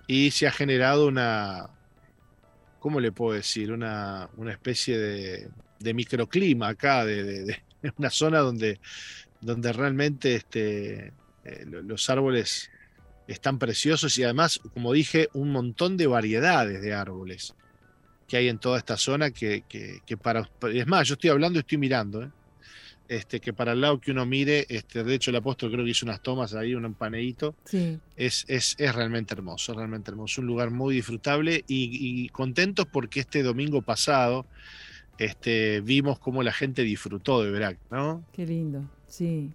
[0.08, 1.70] y se ha generado una,
[2.80, 3.72] ¿cómo le puedo decir?
[3.72, 5.50] Una, una especie de,
[5.80, 8.80] de microclima acá, de, de- de una zona donde,
[9.40, 11.14] donde realmente este,
[11.46, 12.70] eh, lo- los árboles
[13.28, 17.54] están preciosos y además, como dije, un montón de variedades de árboles
[18.32, 20.50] que hay en toda esta zona que, que- que para...
[20.74, 22.30] Es más, yo estoy hablando y estoy mirando, ¿eh?
[23.10, 25.92] este, que para el lado que uno mire, este, de hecho el apóstol creo que
[25.92, 28.00] hizo unas tomas ahí, un paneíto, Sí.
[28.16, 33.20] es, es, es realmente hermoso, realmente hermoso, un lugar muy disfrutable y, y contentos porque
[33.20, 34.48] este domingo pasado
[35.18, 38.24] este, vimos cómo la gente disfrutó de Verac, ¿no?
[38.32, 38.82] Qué lindo.
[39.10, 39.52] Sí.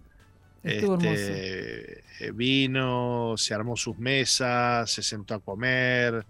[0.63, 1.11] Estuvo hermoso.
[1.15, 6.27] Este, eh, vino, se armó sus mesas, se sentó a comer.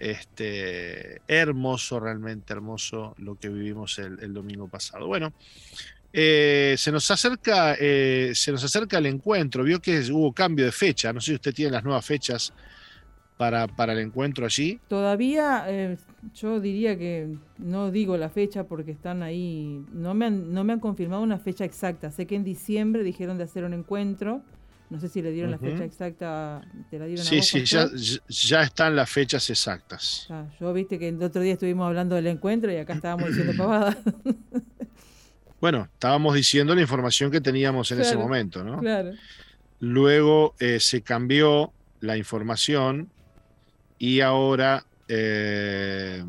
[0.00, 5.06] Este, hermoso, realmente hermoso lo que vivimos el, domingo pasado.
[5.06, 5.34] Bueno,
[6.10, 9.62] eh, se nos acerca, eh, se nos acerca el encuentro.
[9.62, 11.12] Vio que hubo cambio de fecha.
[11.12, 12.50] No sé si usted tiene las nuevas fechas
[13.36, 14.80] para, para el encuentro allí.
[14.88, 15.98] Todavía eh,
[16.34, 20.72] yo diría que no digo la fecha porque están ahí, no me, han, no me
[20.72, 22.10] han confirmado una fecha exacta.
[22.10, 24.40] Sé que en diciembre dijeron de hacer un encuentro.
[24.90, 26.60] No sé si le dieron la fecha exacta,
[26.90, 27.88] te la dieron a Sí, vos, sí, ya,
[28.28, 30.28] ya están las fechas exactas.
[30.58, 33.96] Yo viste que el otro día estuvimos hablando del encuentro y acá estábamos diciendo pavada.
[35.60, 38.78] Bueno, estábamos diciendo la información que teníamos en ese momento, ¿no?
[38.78, 39.10] claro.
[39.78, 41.70] Luego eh, se cambió
[42.00, 43.10] la información
[43.98, 46.24] y ahora eh,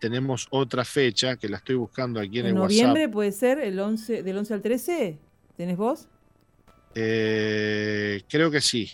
[0.00, 3.78] tenemos otra fecha que la estoy buscando aquí en, ¿En el noviembre puede ser el
[3.78, 5.18] 11, del 11 al 13?
[5.56, 6.08] ¿Tenés vos?
[6.94, 8.90] Eh, creo que sí.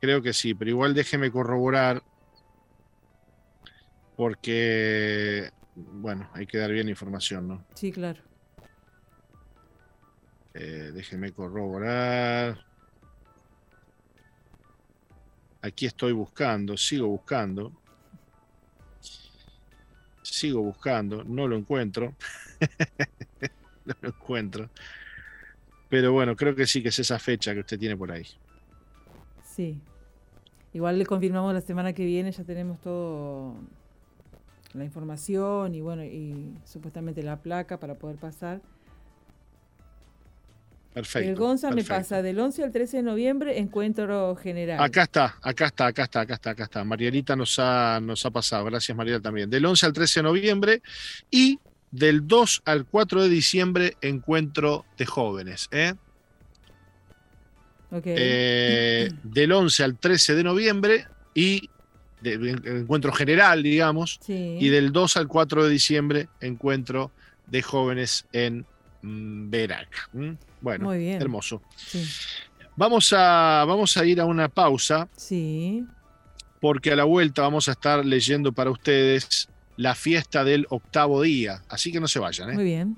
[0.00, 2.02] Creo que sí, pero igual déjeme corroborar
[4.16, 7.64] porque, bueno, hay que dar bien información, ¿no?
[7.74, 8.22] Sí, claro.
[10.54, 12.58] Eh, déjeme corroborar.
[15.60, 17.72] Aquí estoy buscando, sigo buscando.
[20.22, 22.14] Sigo buscando, no lo encuentro.
[23.84, 24.70] no lo encuentro.
[25.88, 28.26] Pero bueno, creo que sí que es esa fecha que usted tiene por ahí.
[29.44, 29.80] Sí.
[30.72, 33.54] Igual le confirmamos la semana que viene, ya tenemos todo
[34.74, 38.60] la información y bueno, y supuestamente la placa para poder pasar.
[40.92, 41.28] Perfecto.
[41.28, 44.80] El Gonza me pasa del 11 al 13 de noviembre, encuentro general.
[44.80, 46.84] Acá está, acá está, acá está, acá está, acá está.
[46.84, 49.50] Marielita nos ha, nos ha pasado, gracias Mariela también.
[49.50, 50.82] Del 11 al 13 de noviembre
[51.30, 51.58] y
[51.90, 55.68] del 2 al 4 de diciembre, encuentro de jóvenes.
[55.70, 55.94] ¿eh?
[57.92, 61.70] Eh, del 11 al 13 de noviembre y
[62.20, 62.34] de,
[62.64, 67.12] encuentro general, digamos, y del 2 al 4 de diciembre, encuentro
[67.46, 68.66] de jóvenes en
[69.02, 70.10] mm, Verac.
[70.60, 71.62] Bueno, hermoso.
[72.74, 75.08] Vamos, a, vamos a ir a una pausa.
[75.16, 75.84] Sí.
[76.60, 81.62] Porque a la vuelta vamos a estar leyendo para ustedes la fiesta del octavo día.
[81.68, 82.50] Así que no se vayan.
[82.50, 82.54] ¿eh?
[82.54, 82.96] Muy bien.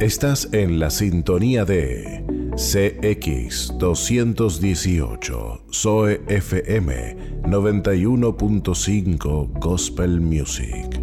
[0.00, 2.24] Estás en la sintonía de
[2.56, 11.01] CX 218, Zoe FM 91.5 Gospel Music.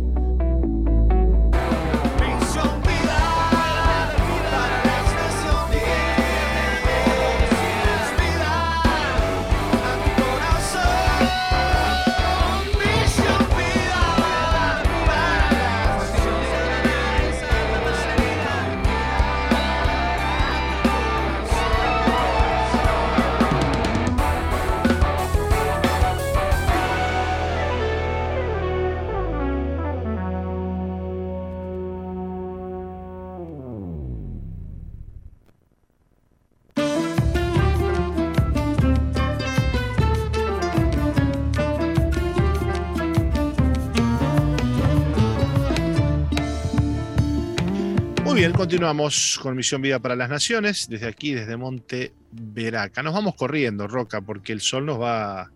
[48.70, 53.02] Continuamos con Misión Vida para las Naciones, desde aquí, desde Monte Veraca.
[53.02, 55.50] Nos vamos corriendo, Roca, porque el sol nos va,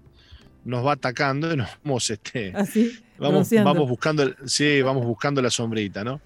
[0.65, 2.65] nos va atacando y nos vamos, este, ¿Ah,
[3.19, 6.21] vamos, vamos, buscando, sí, vamos buscando la sombrita, ¿no?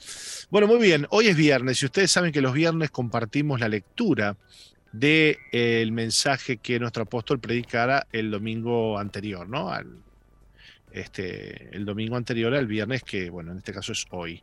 [0.50, 4.38] Bueno, muy bien, hoy es viernes y ustedes saben que los viernes compartimos la lectura
[4.94, 9.72] del de, mensaje que nuestro apóstol predicara el domingo anterior, ¿no?
[9.72, 9.88] Al,
[10.94, 14.42] este, el domingo anterior al viernes, que bueno, en este caso es hoy.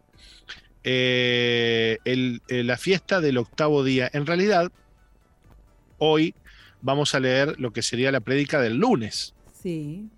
[0.84, 4.10] Eh, eh, la fiesta del octavo día.
[4.12, 4.70] En realidad,
[5.96, 6.34] hoy
[6.82, 9.34] vamos a leer lo que sería la prédica del lunes.
[9.62, 10.10] Sí.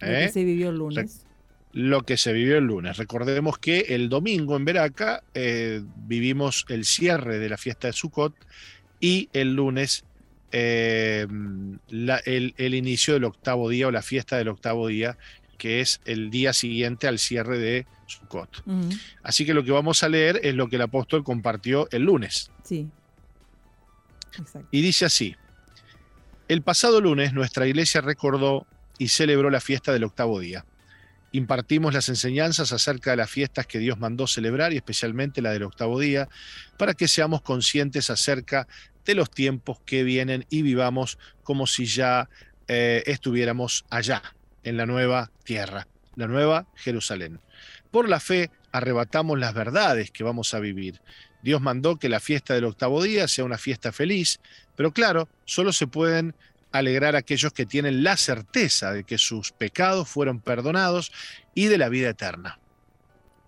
[0.00, 0.28] Lo que ¿Eh?
[0.28, 1.24] se vivió el lunes.
[1.72, 2.98] lo que se vivió el lunes.
[2.98, 5.22] Recordemos que el domingo en Veraca
[6.06, 8.34] vivimos el cierre de la fiesta de Sukkot
[9.00, 10.04] y el lunes
[10.52, 15.18] el, el, inicio del octavo día o la fiesta del octavo día,
[15.56, 18.64] que es el día siguiente al cierre de Sukkot.
[19.22, 22.50] Así que lo que vamos a leer es lo que el apóstol compartió el lunes.
[22.62, 22.88] Sí.
[24.70, 25.36] Y dice así:
[26.48, 28.66] El pasado lunes nuestra iglesia recordó
[28.98, 30.64] y celebró la fiesta del octavo día.
[31.32, 35.64] Impartimos las enseñanzas acerca de las fiestas que Dios mandó celebrar y especialmente la del
[35.64, 36.28] octavo día,
[36.78, 38.66] para que seamos conscientes acerca
[39.04, 42.28] de los tiempos que vienen y vivamos como si ya
[42.68, 44.22] eh, estuviéramos allá,
[44.66, 45.86] en la nueva tierra,
[46.16, 47.40] la nueva Jerusalén.
[47.92, 51.00] Por la fe arrebatamos las verdades que vamos a vivir.
[51.40, 54.40] Dios mandó que la fiesta del octavo día sea una fiesta feliz,
[54.74, 56.34] pero claro, solo se pueden
[56.72, 61.12] alegrar aquellos que tienen la certeza de que sus pecados fueron perdonados
[61.54, 62.58] y de la vida eterna.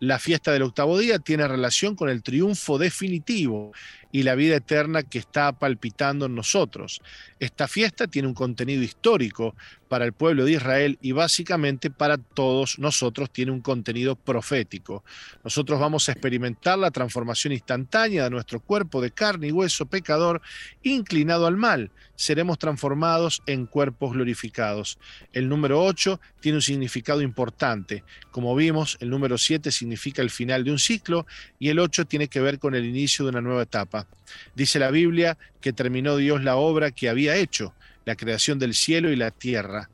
[0.00, 3.72] La fiesta del octavo día tiene relación con el triunfo definitivo
[4.12, 7.02] y la vida eterna que está palpitando en nosotros.
[7.40, 9.54] Esta fiesta tiene un contenido histórico
[9.88, 15.04] para el pueblo de Israel y básicamente para todos nosotros tiene un contenido profético.
[15.44, 20.42] Nosotros vamos a experimentar la transformación instantánea de nuestro cuerpo de carne y hueso pecador
[20.82, 21.90] inclinado al mal.
[22.16, 24.98] Seremos transformados en cuerpos glorificados.
[25.32, 28.04] El número 8 tiene un significado importante.
[28.30, 29.87] Como vimos, el número 7 significa
[30.22, 31.26] el final de un ciclo
[31.58, 34.06] y el 8 tiene que ver con el inicio de una nueva etapa.
[34.54, 37.74] Dice la Biblia que terminó Dios la obra que había hecho,
[38.04, 39.90] la creación del cielo y la tierra.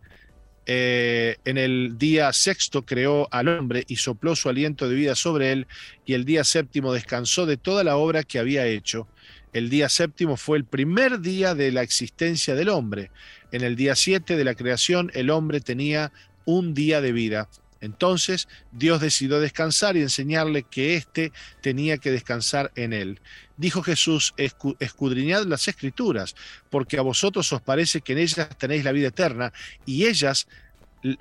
[0.67, 5.53] eh, en el día sexto creó al hombre y sopló su aliento de vida sobre
[5.53, 5.67] él,
[6.07, 9.07] y el día séptimo descansó de toda la obra que había hecho.
[9.53, 13.11] El día séptimo fue el primer día de la existencia del hombre.
[13.53, 16.13] En el día siete de la creación el hombre tenía
[16.45, 17.49] un día de vida.
[17.85, 23.21] Entonces Dios decidió descansar y enseñarle que éste tenía que descansar en él.
[23.57, 26.35] Dijo Jesús, escudriñad las escrituras,
[26.71, 29.53] porque a vosotros os parece que en ellas tenéis la vida eterna,
[29.87, 30.49] y ellas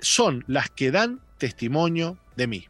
[0.00, 2.68] son las que dan testimonio de mí.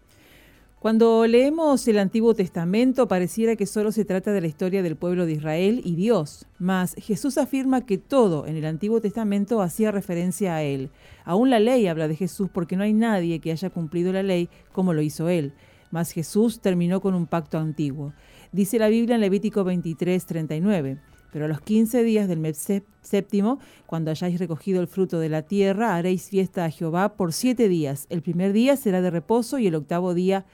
[0.85, 5.25] Cuando leemos el Antiguo Testamento pareciera que solo se trata de la historia del pueblo
[5.25, 10.55] de Israel y Dios, mas Jesús afirma que todo en el Antiguo Testamento hacía referencia
[10.55, 10.91] a Él.
[11.25, 14.51] Aún la ley habla de Jesús porque no hay nadie que haya cumplido la ley
[14.73, 15.55] como lo hizo Él,
[15.91, 18.13] mas Jesús terminó con un pacto antiguo.
[18.53, 20.99] Dice la Biblia en Levítico 23, 39.
[21.33, 22.65] Pero a los quince días del mes
[23.01, 27.69] séptimo, cuando hayáis recogido el fruto de la tierra, haréis fiesta a Jehová por siete
[27.69, 28.07] días.
[28.09, 30.47] El primer día será de reposo y el octavo día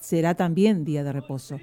[0.00, 1.58] será también día de reposo.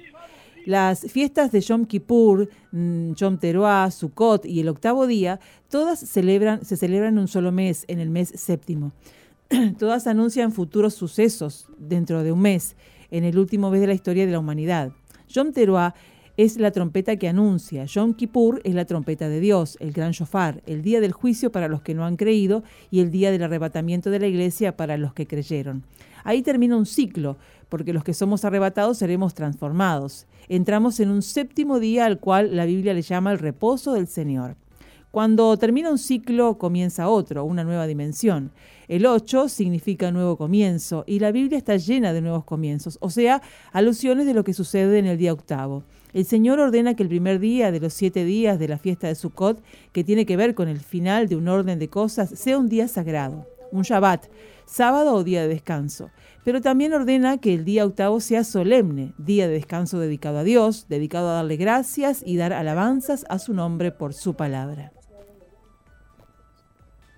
[0.64, 6.64] Las fiestas de Yom Kippur, mm, Yom Teruah, Sukkot y el octavo día, todas celebran,
[6.64, 8.92] se celebran en un solo mes, en el mes séptimo.
[9.78, 12.74] todas anuncian futuros sucesos dentro de un mes,
[13.12, 14.90] en el último mes de la historia de la humanidad.
[15.28, 15.94] Yom Teruah
[16.36, 17.84] es la trompeta que anuncia.
[17.84, 21.68] Yom Kippur es la trompeta de Dios, el gran shofar, el día del juicio para
[21.68, 25.14] los que no han creído y el día del arrebatamiento de la iglesia para los
[25.14, 25.84] que creyeron.
[26.24, 27.36] Ahí termina un ciclo,
[27.68, 30.26] porque los que somos arrebatados seremos transformados.
[30.48, 34.56] Entramos en un séptimo día al cual la Biblia le llama el reposo del Señor.
[35.10, 38.52] Cuando termina un ciclo, comienza otro, una nueva dimensión.
[38.86, 43.40] El 8 significa nuevo comienzo y la Biblia está llena de nuevos comienzos, o sea,
[43.72, 45.84] alusiones de lo que sucede en el día octavo.
[46.12, 49.14] El Señor ordena que el primer día de los siete días de la fiesta de
[49.14, 49.62] Sukkot,
[49.92, 52.86] que tiene que ver con el final de un orden de cosas, sea un día
[52.86, 54.26] sagrado, un Shabbat,
[54.66, 56.10] sábado o día de descanso.
[56.46, 60.86] Pero también ordena que el día octavo sea solemne, día de descanso dedicado a Dios,
[60.88, 64.92] dedicado a darle gracias y dar alabanzas a su nombre por su palabra.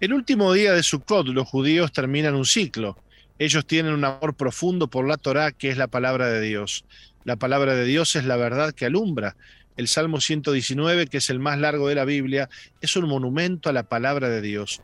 [0.01, 2.97] El último día de Sukkot, los judíos terminan un ciclo.
[3.39, 6.87] Ellos tienen un amor profundo por la Torá, que es la palabra de Dios.
[7.24, 9.37] La palabra de Dios es la verdad que alumbra.
[9.76, 12.49] El Salmo 119, que es el más largo de la Biblia,
[12.81, 14.81] es un monumento a la palabra de Dios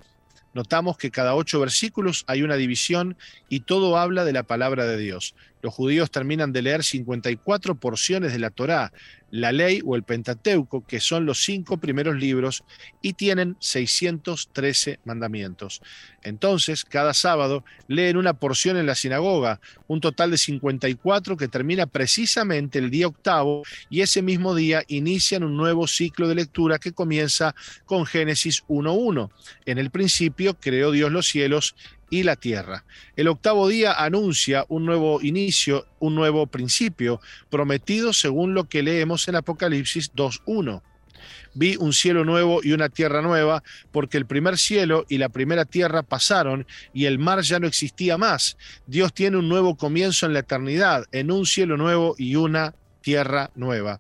[0.55, 3.17] notamos que cada ocho versículos hay una división
[3.49, 5.35] y todo habla de la palabra de Dios.
[5.61, 8.93] Los judíos terminan de leer 54 porciones de la Torá,
[9.35, 12.63] la ley o el Pentateuco, que son los cinco primeros libros,
[13.03, 15.83] y tienen 613 mandamientos.
[16.23, 21.87] Entonces, cada sábado leen una porción en la sinagoga, un total de 54 que termina
[21.87, 26.93] precisamente el día octavo, y ese mismo día inician un nuevo ciclo de lectura que
[26.93, 27.57] comienza
[27.87, 29.31] con Génesis 1.1.
[29.67, 31.75] En el principio creó Dios los cielos
[32.15, 32.85] y la tierra.
[33.17, 39.27] El octavo día anuncia un nuevo inicio, un nuevo principio, prometido según lo que leemos
[39.27, 40.81] en Apocalipsis 2.1.
[41.55, 45.65] Vi un cielo nuevo y una tierra nueva, porque el primer cielo y la primera
[45.65, 48.57] tierra pasaron y el mar ya no existía más.
[48.87, 53.51] Dios tiene un nuevo comienzo en la eternidad, en un cielo nuevo y una tierra
[53.57, 53.99] nueva.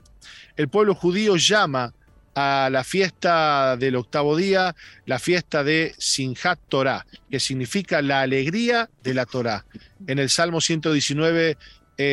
[0.56, 1.94] El pueblo judío llama
[2.34, 4.74] a la fiesta del octavo día,
[5.06, 9.64] la fiesta de Sinjat Torah, que significa la alegría de la Torah.
[10.06, 11.56] En el Salmo 119,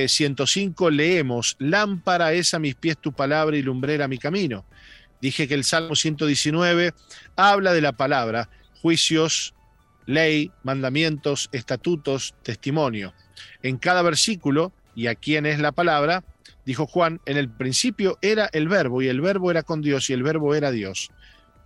[0.07, 4.65] 105 eh, leemos, lámpara es a mis pies tu palabra y lumbrera mi camino.
[5.21, 6.93] Dije que el Salmo 119
[7.35, 8.49] habla de la palabra,
[8.81, 9.53] juicios,
[10.05, 13.13] ley, mandamientos, estatutos, testimonio.
[13.63, 16.23] En cada versículo, y a quién es la palabra,
[16.65, 20.13] Dijo Juan, en el principio era el verbo y el verbo era con Dios y
[20.13, 21.11] el verbo era Dios.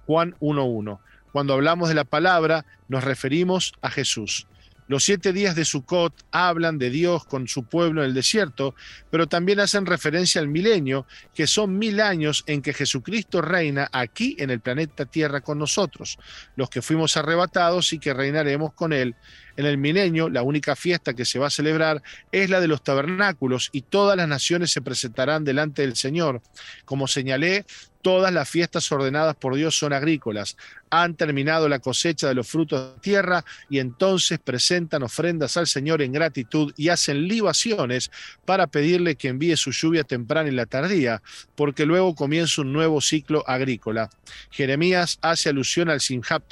[0.06, 1.00] Juan 1.1.
[1.32, 4.48] Cuando hablamos de la palabra nos referimos a Jesús.
[4.88, 8.76] Los siete días de Sukkot hablan de Dios con su pueblo en el desierto,
[9.10, 14.36] pero también hacen referencia al milenio, que son mil años en que Jesucristo reina aquí
[14.38, 16.20] en el planeta Tierra con nosotros,
[16.56, 19.16] los que fuimos arrebatados y que reinaremos con Él.
[19.58, 22.02] En el milenio, la única fiesta que se va a celebrar
[22.32, 26.42] es la de los tabernáculos y todas las naciones se presentarán delante del Señor.
[26.86, 27.66] Como señalé,
[28.06, 30.58] Todas las fiestas ordenadas por Dios son agrícolas.
[30.92, 36.04] Han terminado la cosecha de los frutos de tierra y entonces presentan ofrendas al Señor
[36.04, 38.12] en gratitud y hacen libaciones
[38.46, 41.24] para pedirle que envíe su lluvia temprana y la tardía,
[41.56, 44.12] porque luego comienza un nuevo ciclo agrícola.
[44.52, 46.44] Jeremías hace alusión al Sinjab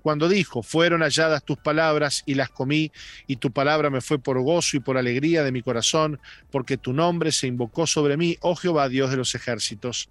[0.00, 2.92] cuando dijo: Fueron halladas tus palabras y las comí,
[3.26, 6.20] y tu palabra me fue por gozo y por alegría de mi corazón,
[6.50, 10.08] porque tu nombre se invocó sobre mí, oh Jehová, Dios de los ejércitos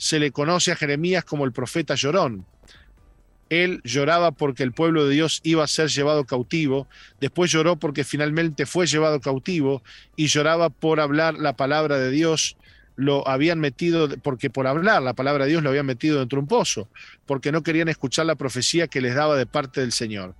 [0.00, 2.46] se le conoce a Jeremías como el profeta llorón.
[3.50, 6.88] Él lloraba porque el pueblo de Dios iba a ser llevado cautivo,
[7.20, 9.82] después lloró porque finalmente fue llevado cautivo
[10.16, 12.56] y lloraba por hablar la palabra de Dios,
[12.96, 16.44] lo habían metido, porque por hablar la palabra de Dios lo habían metido dentro de
[16.44, 16.88] un pozo,
[17.26, 20.34] porque no querían escuchar la profecía que les daba de parte del Señor.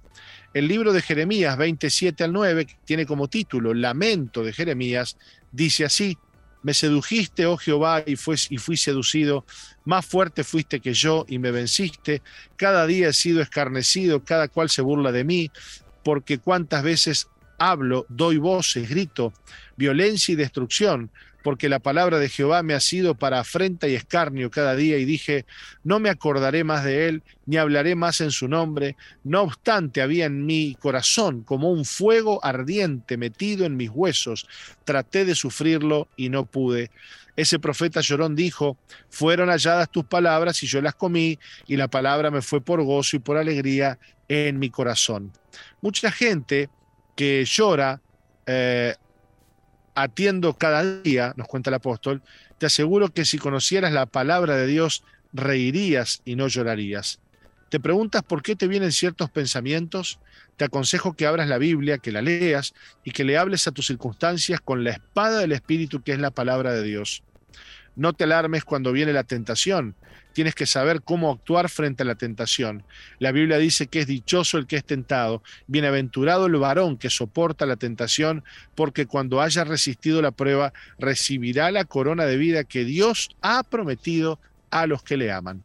[0.52, 5.16] El libro de Jeremías 27 al 9, que tiene como título Lamento de Jeremías,
[5.52, 6.18] dice así,
[6.62, 9.44] me sedujiste, oh Jehová, y, y fui seducido.
[9.84, 12.20] Más fuerte fuiste que yo y me venciste.
[12.56, 15.50] Cada día he sido escarnecido, cada cual se burla de mí,
[16.02, 19.32] porque cuántas veces hablo, doy voces, grito,
[19.76, 21.10] violencia y destrucción
[21.42, 25.04] porque la palabra de Jehová me ha sido para afrenta y escarnio cada día, y
[25.04, 25.46] dije,
[25.84, 28.96] no me acordaré más de él, ni hablaré más en su nombre.
[29.24, 34.46] No obstante, había en mi corazón como un fuego ardiente metido en mis huesos.
[34.84, 36.90] Traté de sufrirlo y no pude.
[37.36, 38.76] Ese profeta llorón dijo,
[39.08, 43.16] fueron halladas tus palabras y yo las comí, y la palabra me fue por gozo
[43.16, 45.32] y por alegría en mi corazón.
[45.80, 46.68] Mucha gente
[47.16, 48.00] que llora
[48.46, 48.94] eh,
[49.94, 52.22] atiendo cada día, nos cuenta el apóstol,
[52.58, 57.20] te aseguro que si conocieras la palabra de Dios, reirías y no llorarías.
[57.70, 60.18] ¿Te preguntas por qué te vienen ciertos pensamientos?
[60.56, 62.74] Te aconsejo que abras la Biblia, que la leas
[63.04, 66.32] y que le hables a tus circunstancias con la espada del Espíritu que es la
[66.32, 67.22] palabra de Dios.
[68.00, 69.94] No te alarmes cuando viene la tentación,
[70.32, 72.82] tienes que saber cómo actuar frente a la tentación.
[73.18, 77.66] La Biblia dice que es dichoso el que es tentado, bienaventurado el varón que soporta
[77.66, 78.42] la tentación,
[78.74, 84.40] porque cuando haya resistido la prueba, recibirá la corona de vida que Dios ha prometido
[84.70, 85.62] a los que le aman.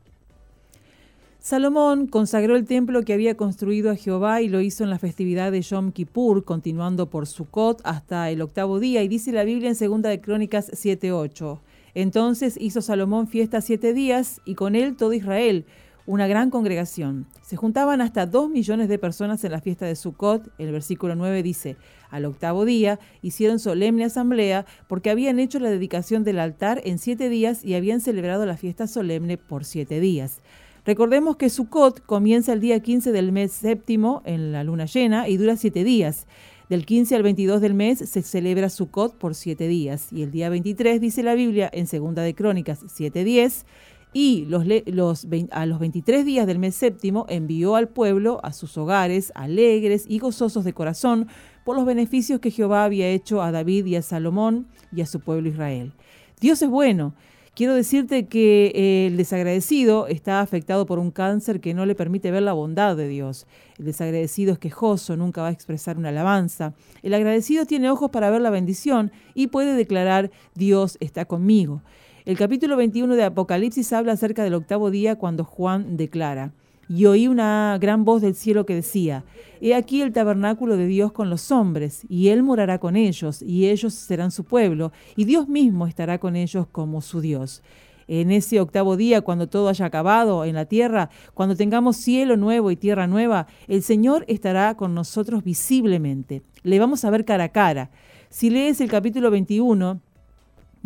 [1.40, 5.54] Salomón consagró el templo que había construido a Jehová y lo hizo en la festividad
[5.54, 9.76] de Yom Kippur, continuando por Sukkot hasta el octavo día, y dice la Biblia en
[9.76, 11.62] segunda de Crónicas 7:8.
[11.96, 15.66] Entonces hizo Salomón fiesta siete días y con él todo Israel,
[16.06, 17.26] una gran congregación.
[17.42, 20.52] Se juntaban hasta dos millones de personas en la fiesta de Sukkot.
[20.60, 21.78] El versículo 9 dice,
[22.12, 27.30] al octavo día hicieron solemne asamblea porque habían hecho la dedicación del altar en siete
[27.30, 30.42] días y habían celebrado la fiesta solemne por siete días.
[30.86, 35.38] Recordemos que Sukkot comienza el día 15 del mes séptimo en la luna llena y
[35.38, 36.28] dura siete días.
[36.70, 40.50] Del 15 al 22 del mes se celebra Sukkot por siete días y el día
[40.50, 43.66] 23 dice la Biblia en Segunda de Crónicas 7:10
[44.14, 48.80] y los, los, a los 23 días del mes séptimo envió al pueblo a sus
[48.80, 51.28] hogares alegres y gozosos de corazón
[51.66, 55.20] por los beneficios que Jehová había hecho a David y a Salomón y a su
[55.20, 55.94] pueblo Israel.
[56.42, 57.14] Dios es bueno
[57.56, 62.30] Quiero decirte que eh, el desagradecido está afectado por un cáncer que no le permite
[62.30, 63.48] ver la bondad de Dios.
[63.80, 66.74] El desagradecido es quejoso, nunca va a expresar una alabanza.
[67.02, 71.82] El agradecido tiene ojos para ver la bendición y puede declarar Dios está conmigo.
[72.26, 76.52] El capítulo 21 de Apocalipsis habla acerca del octavo día cuando Juan declara
[76.88, 79.24] y oí una gran voz del cielo que decía,
[79.62, 83.68] He aquí el tabernáculo de Dios con los hombres, y Él morará con ellos, y
[83.68, 87.64] ellos serán su pueblo, y Dios mismo estará con ellos como su Dios.
[88.08, 92.70] En ese octavo día, cuando todo haya acabado en la tierra, cuando tengamos cielo nuevo
[92.70, 96.44] y tierra nueva, el Señor estará con nosotros visiblemente.
[96.62, 97.90] Le vamos a ver cara a cara.
[98.30, 100.02] Si lees el capítulo 21,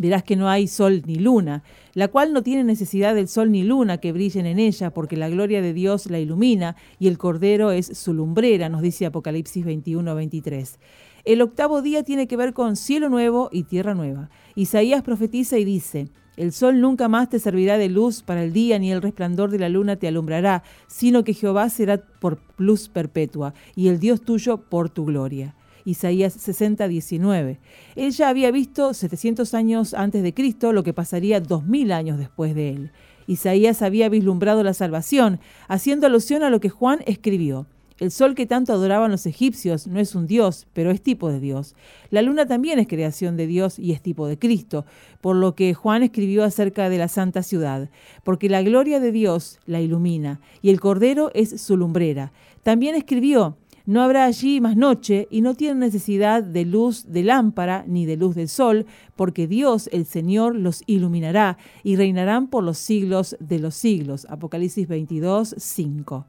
[0.00, 3.62] verás que no hay sol ni luna, la cual no tiene necesidad del sol ni
[3.62, 7.70] luna que brillen en ella, porque la gloria de Dios la ilumina y el Cordero
[7.70, 10.78] es su lumbrera, nos dice Apocalipsis 21, 23.
[11.26, 14.30] El octavo día tiene que ver con cielo nuevo y tierra nueva.
[14.54, 18.78] Isaías profetiza y dice, el sol nunca más te servirá de luz para el día,
[18.78, 23.52] ni el resplandor de la luna te alumbrará, sino que Jehová será por luz perpetua,
[23.76, 25.54] y el Dios tuyo por tu gloria.
[25.84, 27.58] Isaías 60, 19.
[27.96, 32.54] Él ya había visto 700 años antes de Cristo lo que pasaría 2000 años después
[32.54, 32.90] de él.
[33.26, 37.66] Isaías había vislumbrado la salvación, haciendo alusión a lo que Juan escribió.
[38.00, 41.38] El sol que tanto adoraban los egipcios no es un dios, pero es tipo de
[41.38, 41.76] Dios.
[42.08, 44.86] La luna también es creación de Dios y es tipo de Cristo,
[45.20, 47.90] por lo que Juan escribió acerca de la santa ciudad,
[48.24, 52.32] porque la gloria de Dios la ilumina y el Cordero es su lumbrera.
[52.62, 57.84] También escribió, no habrá allí más noche y no tienen necesidad de luz de lámpara
[57.86, 62.78] ni de luz del sol, porque Dios el Señor los iluminará y reinarán por los
[62.78, 64.26] siglos de los siglos.
[64.28, 66.26] Apocalipsis 22, 5.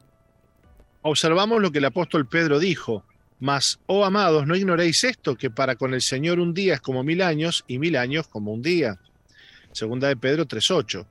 [1.02, 3.04] Observamos lo que el apóstol Pedro dijo.
[3.40, 7.02] Mas, oh amados, no ignoréis esto, que para con el Señor un día es como
[7.02, 9.00] mil años y mil años como un día.
[9.72, 11.04] Segunda de Pedro 3.8.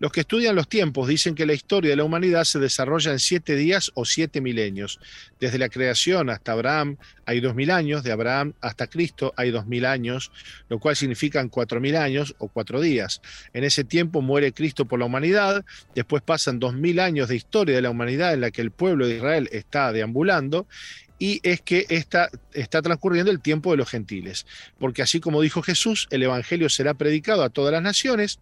[0.00, 3.18] Los que estudian los tiempos dicen que la historia de la humanidad se desarrolla en
[3.18, 4.98] siete días o siete milenios.
[5.38, 6.96] Desde la creación hasta Abraham
[7.26, 10.32] hay dos mil años, de Abraham hasta Cristo hay dos mil años,
[10.70, 13.20] lo cual significan cuatro mil años o cuatro días.
[13.52, 17.76] En ese tiempo muere Cristo por la humanidad, después pasan dos mil años de historia
[17.76, 20.66] de la humanidad en la que el pueblo de Israel está deambulando,
[21.18, 24.46] y es que está, está transcurriendo el tiempo de los gentiles,
[24.78, 28.40] porque así como dijo Jesús, el Evangelio será predicado a todas las naciones,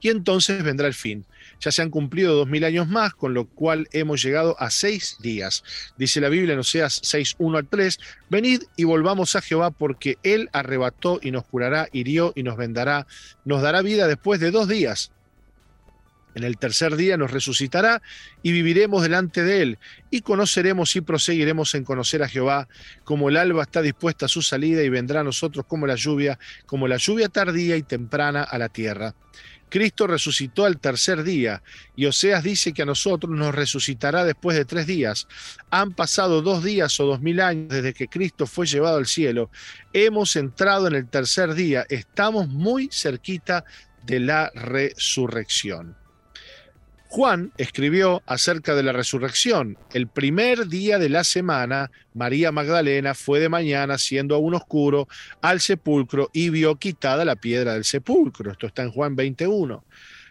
[0.00, 1.24] y entonces vendrá el fin.
[1.60, 5.16] Ya se han cumplido dos mil años más, con lo cual hemos llegado a seis
[5.20, 5.64] días.
[5.96, 7.98] Dice la Biblia en Oseas 6, 1 al 3,
[8.30, 13.06] venid y volvamos a Jehová porque Él arrebató y nos curará, hirió y nos vendará,
[13.44, 15.10] nos dará vida después de dos días.
[16.34, 18.00] En el tercer día nos resucitará
[18.44, 22.68] y viviremos delante de Él y conoceremos y proseguiremos en conocer a Jehová,
[23.02, 26.38] como el alba está dispuesta a su salida y vendrá a nosotros como la lluvia,
[26.66, 29.16] como la lluvia tardía y temprana a la tierra.
[29.68, 31.62] Cristo resucitó al tercer día
[31.94, 35.28] y Oseas dice que a nosotros nos resucitará después de tres días.
[35.70, 39.50] Han pasado dos días o dos mil años desde que Cristo fue llevado al cielo.
[39.92, 41.84] Hemos entrado en el tercer día.
[41.88, 43.64] Estamos muy cerquita
[44.04, 45.97] de la resurrección.
[47.08, 49.78] Juan escribió acerca de la resurrección.
[49.94, 55.08] El primer día de la semana, María Magdalena fue de mañana, siendo aún oscuro,
[55.40, 58.52] al sepulcro y vio quitada la piedra del sepulcro.
[58.52, 59.84] Esto está en Juan 21.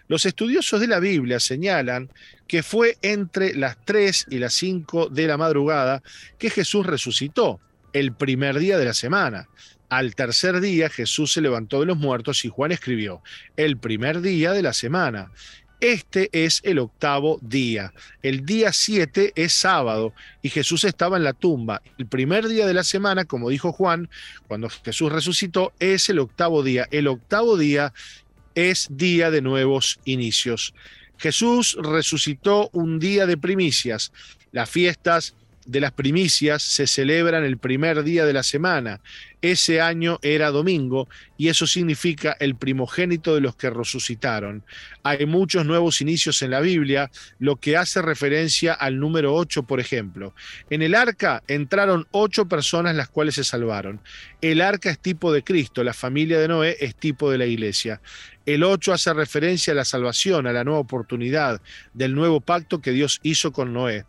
[0.08, 2.12] Los estudiosos de la Biblia señalan
[2.48, 6.04] que fue entre las 3 y las 5 de la madrugada
[6.38, 7.60] que Jesús resucitó,
[7.92, 9.50] el primer día de la semana.
[9.90, 13.22] Al tercer día Jesús se levantó de los muertos y Juan escribió,
[13.56, 15.32] el primer día de la semana.
[15.80, 17.94] Este es el octavo día.
[18.24, 21.84] El día siete es sábado y Jesús estaba en la tumba.
[22.00, 24.10] El primer día de la semana, como dijo Juan,
[24.48, 26.88] cuando Jesús resucitó, es el octavo día.
[26.90, 27.94] El octavo día
[28.56, 30.74] es día de nuevos inicios.
[31.18, 34.12] Jesús resucitó un día de primicias.
[34.52, 35.36] Las fiestas
[35.68, 39.00] de las primicias se celebran el primer día de la semana.
[39.42, 41.08] Ese año era domingo
[41.38, 44.64] y eso significa el primogénito de los que resucitaron.
[45.04, 49.80] Hay muchos nuevos inicios en la Biblia, lo que hace referencia al número 8, por
[49.80, 50.34] ejemplo.
[50.70, 54.02] En el arca entraron ocho personas las cuales se salvaron.
[54.42, 58.02] El arca es tipo de Cristo, la familia de Noé es tipo de la iglesia.
[58.48, 61.62] El 8 hace referencia a la salvación, a la nueva oportunidad
[61.94, 64.06] del nuevo pacto que Dios hizo con Noé.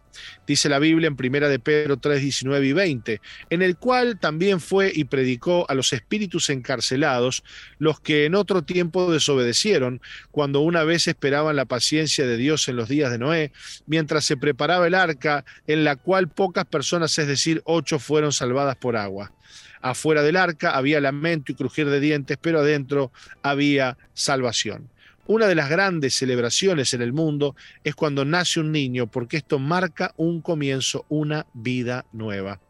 [0.47, 3.21] Dice la Biblia en 1 de Pedro 3, 19 y 20,
[3.51, 7.43] en el cual también fue y predicó a los espíritus encarcelados,
[7.79, 12.77] los que en otro tiempo desobedecieron, cuando una vez esperaban la paciencia de Dios en
[12.77, 13.51] los días de Noé,
[13.87, 18.77] mientras se preparaba el arca, en la cual pocas personas, es decir, ocho, fueron salvadas
[18.77, 19.33] por agua.
[19.81, 23.13] Afuera del arca había lamento y crujir de dientes, pero adentro
[23.43, 24.91] había salvación.
[25.27, 27.55] Una de las grandes celebraciones en el mundo
[27.85, 32.61] es cuando nace un niño, porque esto marca un comienzo, una vida nueva.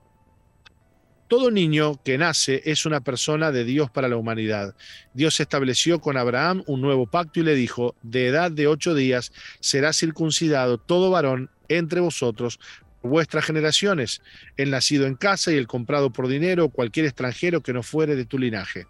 [1.28, 4.74] Todo niño que nace es una persona de Dios para la humanidad.
[5.12, 9.30] Dios estableció con Abraham un nuevo pacto y le dijo, de edad de ocho días
[9.60, 12.58] será circuncidado todo varón entre vosotros
[13.02, 14.22] vuestras generaciones,
[14.56, 18.24] el nacido en casa y el comprado por dinero cualquier extranjero que no fuere de
[18.24, 18.86] tu linaje.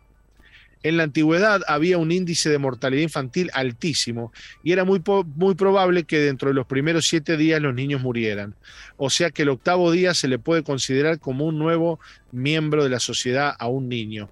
[0.84, 4.32] En la antigüedad había un índice de mortalidad infantil altísimo
[4.62, 5.02] y era muy,
[5.34, 8.54] muy probable que dentro de los primeros siete días los niños murieran.
[8.96, 11.98] O sea que el octavo día se le puede considerar como un nuevo
[12.30, 14.30] miembro de la sociedad a un niño.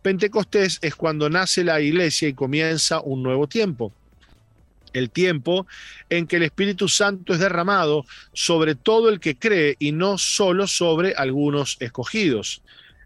[0.00, 3.92] Pentecostés es cuando nace la iglesia y comienza un nuevo tiempo
[4.94, 5.66] el tiempo
[6.08, 10.66] en que el Espíritu Santo es derramado sobre todo el que cree y no solo
[10.66, 12.62] sobre algunos escogidos.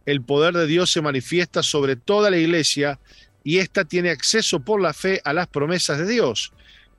[0.07, 3.01] El poder de Dios se manifiesta sobre toda la iglesia
[3.43, 6.53] y ésta tiene acceso por la fe a las promesas de Dios.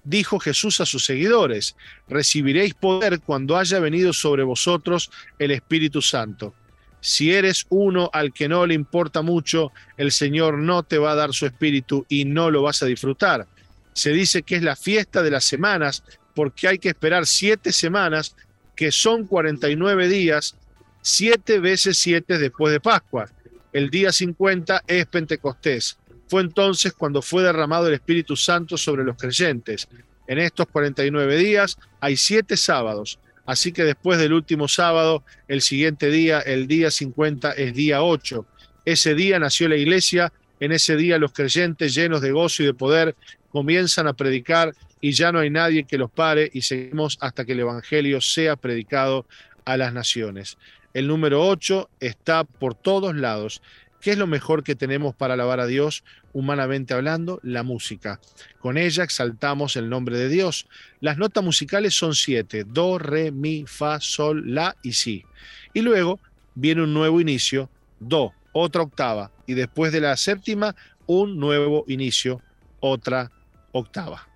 [0.04, 1.76] Dijo Jesús a sus seguidores,
[2.08, 6.54] recibiréis poder cuando haya venido sobre vosotros el Espíritu Santo.
[7.02, 11.16] Si eres uno al que no le importa mucho, el Señor no te va a
[11.16, 13.48] dar su espíritu y no lo vas a disfrutar
[14.00, 18.36] se dice que es la fiesta de las semanas, porque hay que esperar siete semanas,
[18.76, 20.56] que son 49 días,
[21.02, 23.30] siete veces siete después de Pascua.
[23.74, 25.98] El día 50 es Pentecostés.
[26.30, 29.88] Fue entonces cuando fue derramado el Espíritu Santo sobre los creyentes.
[30.28, 33.20] En estos 49 días hay siete sábados.
[33.46, 38.46] Así que después del último sábado, el siguiente día, el día 50, es día 8.
[38.86, 42.74] Ese día nació la iglesia en ese día los creyentes llenos de gozo y de
[42.74, 43.16] poder
[43.52, 47.54] comienzan a predicar y ya no hay nadie que los pare y seguimos hasta que
[47.54, 49.26] el Evangelio sea predicado
[49.66, 50.58] a las naciones.
[50.94, 53.62] El número 8 está por todos lados
[54.02, 57.40] ¿Qué es lo mejor que tenemos para alabar a Dios, humanamente hablando?
[57.44, 58.22] La música.
[58.60, 60.68] Con ella exaltamos el nombre de Dios.
[61.02, 65.26] Las notas musicales son siete, do, re, mi, fa, sol, la y si.
[65.74, 66.20] Y luego
[66.56, 67.70] viene un nuevo inicio,
[68.00, 70.76] do, otra octava, y después de la séptima,
[71.06, 72.42] un nuevo inicio,
[72.80, 73.30] otra
[73.72, 74.28] octava.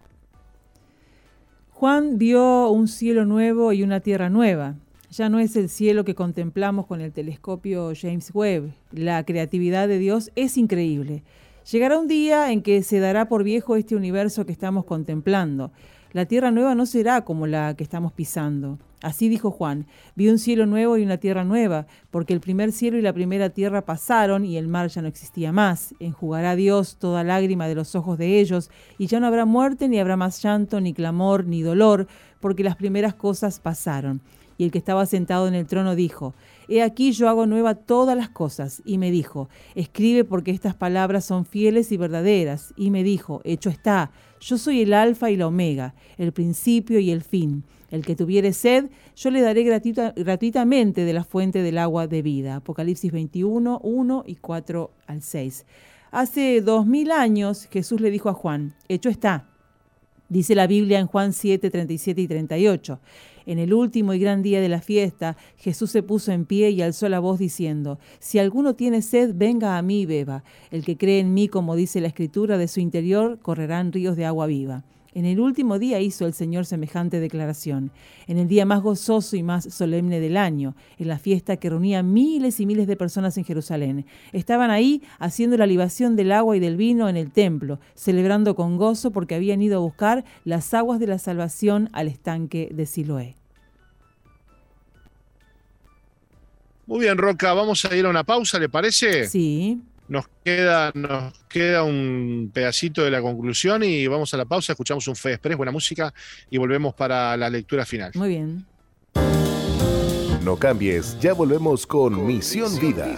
[1.72, 4.76] Juan vio un cielo nuevo y una tierra nueva
[5.14, 8.74] ya no es el cielo que contemplamos con el telescopio James Webb.
[8.92, 11.24] La creatividad de Dios es increíble.
[11.72, 15.72] Llegará un día en que se dará por viejo este universo que estamos contemplando.
[16.14, 18.78] La tierra nueva no será como la que estamos pisando.
[19.02, 23.00] Así dijo Juan, vi un cielo nuevo y una tierra nueva, porque el primer cielo
[23.00, 25.96] y la primera tierra pasaron y el mar ya no existía más.
[26.00, 30.00] Enjugará Dios toda lágrima de los ojos de ellos, y ya no habrá muerte, ni
[30.00, 32.08] habrá más llanto, ni clamor, ni dolor,
[32.40, 34.22] porque las primeras cosas pasaron.
[34.60, 36.36] Y el que estaba sentado en el trono dijo,
[36.68, 38.82] He aquí yo hago nueva todas las cosas.
[38.86, 42.74] Y me dijo, Escribe porque estas palabras son fieles y verdaderas.
[42.76, 47.12] Y me dijo, Hecho está, yo soy el alfa y la omega, el principio y
[47.12, 47.64] el fin.
[47.92, 52.56] El que tuviere sed, yo le daré gratuitamente de la fuente del agua de vida.
[52.56, 55.66] Apocalipsis 21, 1 y 4 al 6.
[56.12, 59.53] Hace dos mil años Jesús le dijo a Juan, Hecho está.
[60.34, 63.00] Dice la Biblia en Juan 7, 37 y 38.
[63.46, 66.82] En el último y gran día de la fiesta, Jesús se puso en pie y
[66.82, 70.44] alzó la voz diciendo, Si alguno tiene sed, venga a mí y beba.
[70.72, 74.26] El que cree en mí, como dice la Escritura, de su interior correrán ríos de
[74.26, 74.84] agua viva.
[75.16, 77.92] En el último día hizo el Señor semejante declaración,
[78.26, 82.02] en el día más gozoso y más solemne del año, en la fiesta que reunía
[82.02, 84.08] miles y miles de personas en Jerusalén.
[84.32, 88.78] Estaban ahí haciendo la libación del agua y del vino en el templo, celebrando con
[88.78, 93.36] gozo porque habían ido a buscar las aguas de la salvación al estanque de Siloé.
[96.88, 99.28] Muy bien, Roca, vamos a ir a una pausa, ¿le parece?
[99.28, 99.80] Sí.
[100.08, 105.08] Nos queda, nos queda un pedacito de la conclusión y vamos a la pausa, escuchamos
[105.08, 106.14] un Fe Express, buena música
[106.50, 108.12] y volvemos para la lectura final.
[108.16, 108.66] Muy bien.
[110.44, 113.16] No cambies, ya volvemos con Misión Vida.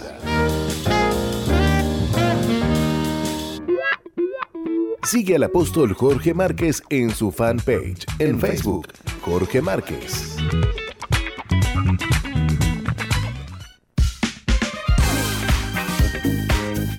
[5.02, 8.88] Sigue al apóstol Jorge Márquez en su fanpage en Facebook,
[9.22, 10.36] Jorge Márquez.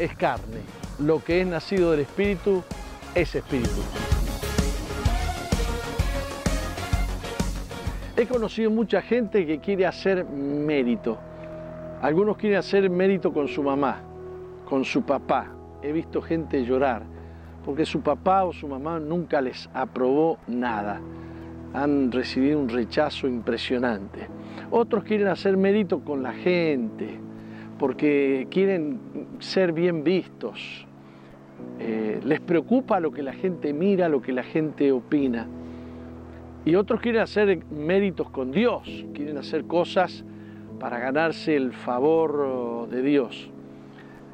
[0.00, 0.60] Es carne.
[0.98, 2.62] Lo que es nacido del Espíritu
[3.14, 3.80] es Espíritu.
[8.16, 11.18] He conocido mucha gente que quiere hacer mérito.
[12.02, 14.00] Algunos quieren hacer mérito con su mamá,
[14.68, 15.46] con su papá.
[15.82, 17.02] He visto gente llorar
[17.64, 21.00] porque su papá o su mamá nunca les aprobó nada.
[21.72, 24.26] Han recibido un rechazo impresionante.
[24.70, 27.18] Otros quieren hacer mérito con la gente,
[27.80, 29.00] porque quieren
[29.38, 30.86] ser bien vistos.
[31.78, 35.48] Eh, les preocupa lo que la gente mira, lo que la gente opina.
[36.66, 40.26] Y otros quieren hacer méritos con Dios, quieren hacer cosas
[40.78, 43.50] para ganarse el favor de Dios.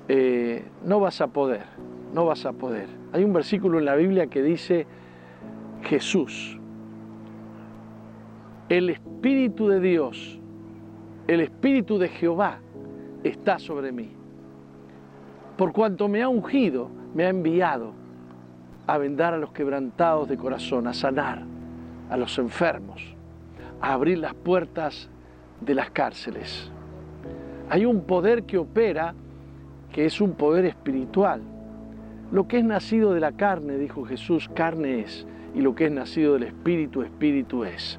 [0.09, 1.66] Eh, no vas a poder,
[2.12, 2.88] no vas a poder.
[3.12, 4.88] Hay un versículo en la Biblia que dice,
[5.82, 6.59] Jesús,
[8.68, 10.40] el Espíritu de Dios,
[11.28, 12.59] el Espíritu de Jehová,
[13.28, 14.10] está sobre mí.
[15.56, 17.92] Por cuanto me ha ungido, me ha enviado
[18.86, 21.42] a vendar a los quebrantados de corazón, a sanar
[22.10, 23.02] a los enfermos,
[23.80, 25.08] a abrir las puertas
[25.60, 26.70] de las cárceles.
[27.68, 29.14] Hay un poder que opera
[29.92, 31.40] que es un poder espiritual.
[32.30, 35.92] Lo que es nacido de la carne, dijo Jesús, carne es, y lo que es
[35.92, 37.98] nacido del espíritu, espíritu es.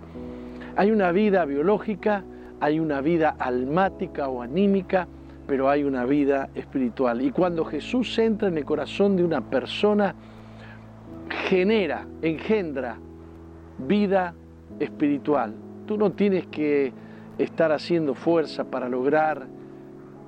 [0.75, 2.23] Hay una vida biológica,
[2.59, 5.07] hay una vida almática o anímica,
[5.47, 7.21] pero hay una vida espiritual.
[7.21, 10.13] Y cuando Jesús entra en el corazón de una persona,
[11.47, 12.97] genera, engendra
[13.79, 14.33] vida
[14.79, 15.53] espiritual.
[15.85, 16.91] Tú no tienes que
[17.37, 19.47] estar haciendo fuerza para lograr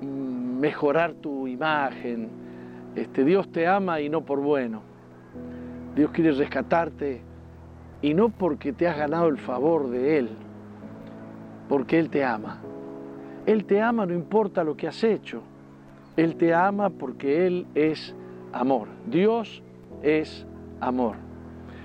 [0.00, 2.30] mm, mejorar tu imagen.
[2.96, 4.82] Este, Dios te ama y no por bueno.
[5.94, 7.20] Dios quiere rescatarte
[8.00, 10.30] y no porque te has ganado el favor de Él,
[11.68, 12.60] porque Él te ama.
[13.50, 15.42] Él te ama no importa lo que has hecho.
[16.16, 18.14] Él te ama porque Él es
[18.52, 18.86] amor.
[19.06, 19.60] Dios
[20.04, 20.46] es
[20.78, 21.16] amor.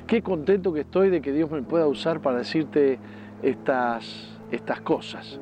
[0.05, 2.99] Qué contento que estoy de que Dios me pueda usar para decirte
[3.41, 5.39] estas, estas cosas.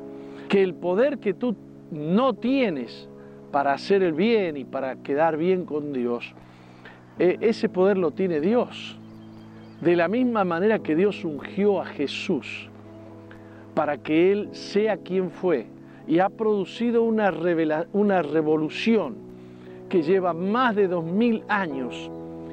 [0.48, 1.56] Que el poder que tú
[1.90, 3.06] no tienes
[3.52, 6.34] para hacer el bien y para quedar bien con Dios,
[7.18, 8.98] e, ese poder lo tiene Dios.
[9.82, 12.70] De la misma manera que Dios ungió a Jesús
[13.74, 15.66] para que Él sea quien fue
[16.06, 17.32] y ha producido una,
[17.92, 19.16] una revolución
[19.88, 22.10] que lleva más de dos mil años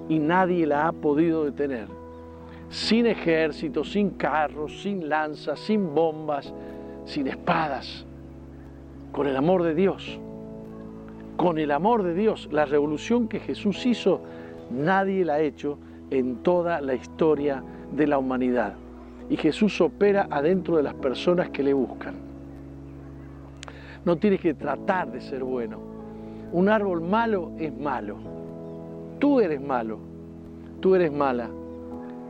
[0.09, 1.87] y nadie la ha podido detener.
[2.69, 6.53] Sin ejército, sin carros, sin lanzas, sin bombas,
[7.05, 8.05] sin espadas,
[9.11, 10.19] con el amor de Dios.
[11.35, 14.21] Con el amor de Dios, la revolución que Jesús hizo,
[14.69, 15.77] nadie la ha hecho
[16.11, 18.75] en toda la historia de la humanidad.
[19.29, 22.30] Y Jesús opera adentro de las personas que le buscan.
[24.05, 25.79] No tienes que tratar de ser bueno.
[26.51, 28.17] Un árbol malo es malo.
[29.19, 29.99] Tú eres malo.
[30.79, 31.49] Tú eres mala.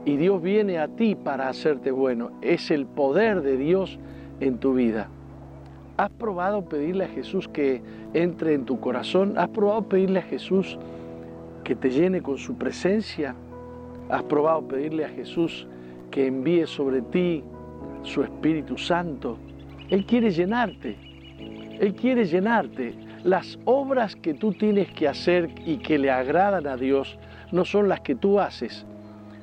[0.03, 2.31] Y Dios viene a ti para hacerte bueno.
[2.41, 3.99] Es el poder de Dios
[4.39, 5.07] en tu vida.
[5.97, 7.81] ¿Has probado pedirle a Jesús que
[8.13, 9.37] entre en tu corazón?
[9.37, 10.77] ¿Has probado pedirle a Jesús
[11.63, 13.35] que te llene con su presencia?
[14.09, 15.67] ¿Has probado pedirle a Jesús
[16.09, 17.43] que envíe sobre ti
[18.03, 19.37] su Espíritu Santo?
[19.89, 21.10] Él quiere llenarte.
[21.81, 22.93] Él quiere llenarte.
[23.23, 27.17] Las obras que tú tienes que hacer y que le agradan a Dios
[27.51, 28.85] no son las que tú haces,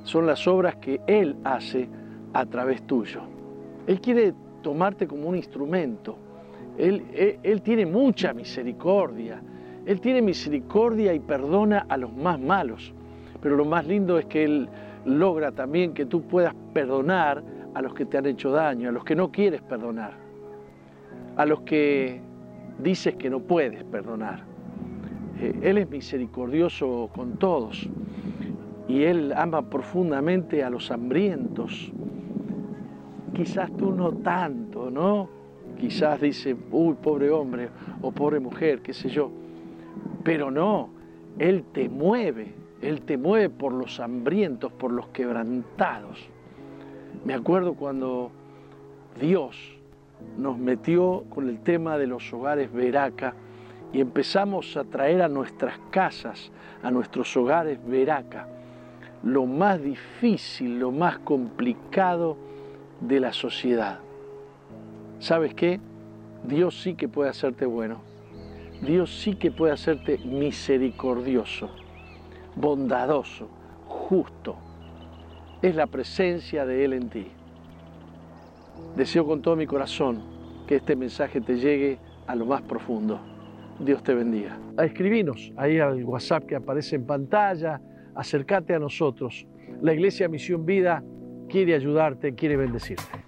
[0.05, 1.89] son las obras que Él hace
[2.33, 3.23] a través tuyo.
[3.89, 6.17] Él quiere tomarte como un instrumento.
[6.79, 7.03] Él,
[7.43, 9.43] él, tiene mucha misericordia.
[9.85, 12.95] Él tiene misericordia y perdona a los más malos.
[13.43, 14.69] Pero lo más lindo es que Él
[15.05, 17.43] logra también que tú puedas perdonar
[17.75, 20.13] a los que te han hecho daño, a los que no quieres perdonar,
[21.37, 22.28] a los que
[22.79, 24.45] dices que no puedes perdonar.
[25.41, 27.89] Eh, él es misericordioso con todos
[28.89, 31.93] y Él ama profundamente a los hambrientos.
[33.35, 35.29] Quizás tú no tanto, ¿no?
[35.79, 37.69] Quizás dice, uy, pobre hombre
[38.01, 39.31] o pobre mujer, qué sé yo.
[40.25, 40.89] Pero no,
[41.39, 46.19] Él te mueve, Él te mueve por los hambrientos, por los quebrantados.
[47.25, 48.31] Me acuerdo cuando
[49.21, 49.78] Dios
[50.37, 53.35] nos metió con el tema de los hogares Veraca
[53.93, 56.51] y empezamos a traer a nuestras casas,
[56.83, 58.49] a nuestros hogares Veraca,
[59.23, 62.37] lo más difícil, lo más complicado
[63.01, 64.01] de la sociedad.
[65.19, 65.81] ¿Sabes qué?
[66.45, 68.01] Dios sí que puede hacerte bueno.
[68.81, 71.69] Dios sí que puede hacerte misericordioso,
[72.55, 73.49] bondadoso,
[73.87, 74.57] justo.
[75.63, 77.27] Es la presencia de Él en ti.
[78.97, 80.23] Deseo con todo mi corazón
[80.67, 83.21] que este mensaje te llegue a lo más profundo.
[83.79, 84.59] Dios te bendiga.
[84.79, 87.81] Escribinos ahí al WhatsApp que aparece en pantalla.
[88.15, 89.47] Acércate a nosotros.
[89.81, 91.03] La Iglesia Misión Vida
[91.49, 93.28] quiere ayudarte, quiere bendecirte.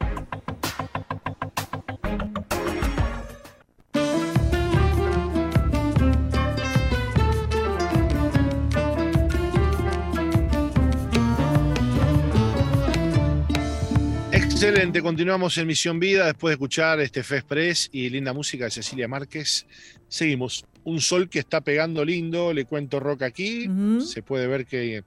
[14.81, 18.71] Excelente, continuamos en Misión Vida después de escuchar este Fe Express y linda música de
[18.71, 19.67] Cecilia Márquez.
[20.09, 20.65] Seguimos.
[20.85, 23.69] Un sol que está pegando lindo, le cuento roca aquí.
[24.01, 25.05] Se puede ver que,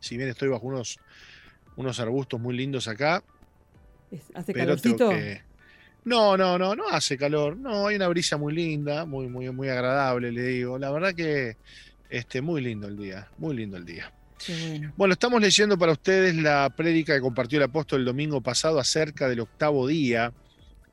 [0.00, 0.98] si bien estoy bajo unos,
[1.76, 3.22] unos arbustos muy lindos acá.
[4.34, 5.12] ¿Hace calorcito?
[6.04, 7.56] No, no, no, no hace calor.
[7.56, 10.80] No, hay una brisa muy linda, muy, muy, muy agradable, le digo.
[10.80, 11.58] La verdad que
[12.10, 14.12] este, muy lindo el día, muy lindo el día.
[14.96, 15.12] Bueno.
[15.12, 19.40] estamos leyendo para ustedes la prédica que compartió el apóstol el domingo pasado acerca del
[19.40, 20.32] octavo día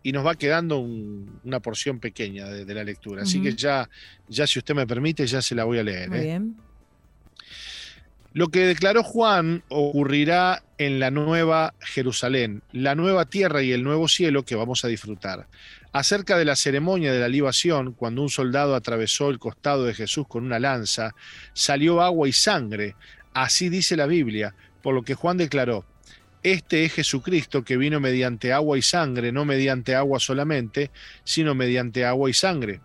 [0.03, 3.23] y nos va quedando una porción pequeña de, la lectura.
[3.23, 3.89] Así que ya,
[4.27, 6.09] ya, si usted me permite, ya se la voy a leer.
[6.09, 6.23] Muy ¿eh?
[6.23, 6.55] bien.
[8.33, 14.07] Lo que declaró Juan ocurrirá en la nueva Jerusalén, la nueva tierra y el nuevo
[14.07, 15.47] cielo que vamos a disfrutar.
[15.91, 20.27] Acerca de la ceremonia de la libación, cuando un soldado atravesó el costado de Jesús
[20.29, 21.13] con una lanza,
[21.53, 22.95] salió agua y sangre.
[23.33, 25.85] Así dice la Biblia, por lo que Juan declaró,
[26.43, 30.89] este es Jesucristo que vino mediante agua y sangre, no mediante agua solamente,
[31.23, 32.81] sino mediante agua y sangre.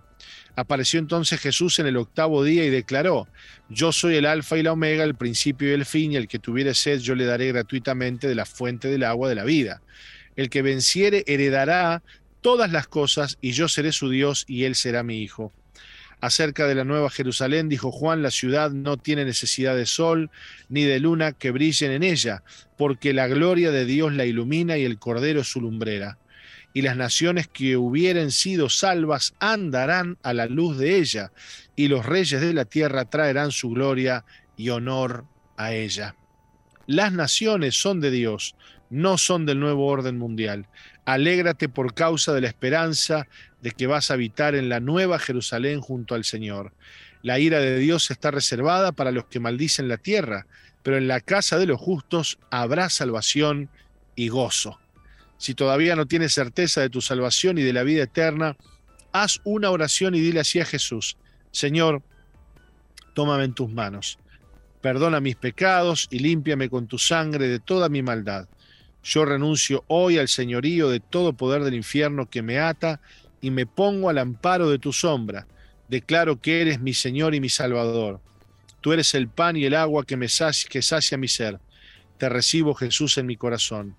[0.57, 3.29] Apareció entonces Jesús en el octavo día y declaró,
[3.69, 6.39] Yo soy el alfa y la omega, el principio y el fin, y el que
[6.39, 9.83] tuviere sed yo le daré gratuitamente de la fuente del agua de la vida.
[10.35, 12.03] El que venciere heredará
[12.41, 15.53] todas las cosas, y yo seré su Dios, y él será mi hijo.
[16.21, 20.31] Acerca de la nueva Jerusalén, dijo Juan, la ciudad no tiene necesidad de sol
[20.69, 22.43] ni de luna que brillen en ella,
[22.79, 26.19] porque la gloria de Dios la ilumina y el Cordero es su lumbrera.
[26.73, 31.33] Y las naciones que hubieren sido salvas andarán a la luz de ella,
[31.75, 34.25] y los reyes de la tierra traerán su gloria
[34.57, 35.25] y honor
[35.57, 36.17] a ella.
[36.87, 38.55] Las naciones son de Dios,
[38.91, 40.67] no son del nuevo orden mundial.
[41.05, 43.27] Alégrate por causa de la esperanza
[43.63, 46.73] de que vas a habitar en la nueva Jerusalén junto al Señor.
[47.23, 50.47] La ira de Dios está reservada para los que maldicen la tierra,
[50.83, 53.69] pero en la casa de los justos habrá salvación
[54.15, 54.79] y gozo.
[55.39, 58.57] Si todavía no tienes certeza de tu salvación y de la vida eterna,
[59.13, 61.17] haz una oración y dile así a Jesús,
[61.51, 62.03] Señor,
[63.15, 64.19] tómame en tus manos,
[64.81, 68.49] perdona mis pecados y límpiame con tu sangre de toda mi maldad.
[69.03, 73.01] Yo renuncio hoy al señorío de todo poder del infierno que me ata
[73.41, 75.47] y me pongo al amparo de tu sombra.
[75.89, 78.21] Declaro que eres mi Señor y mi Salvador.
[78.81, 81.59] Tú eres el pan y el agua que me sacia, que sacia mi ser.
[82.19, 83.97] Te recibo, Jesús, en mi corazón.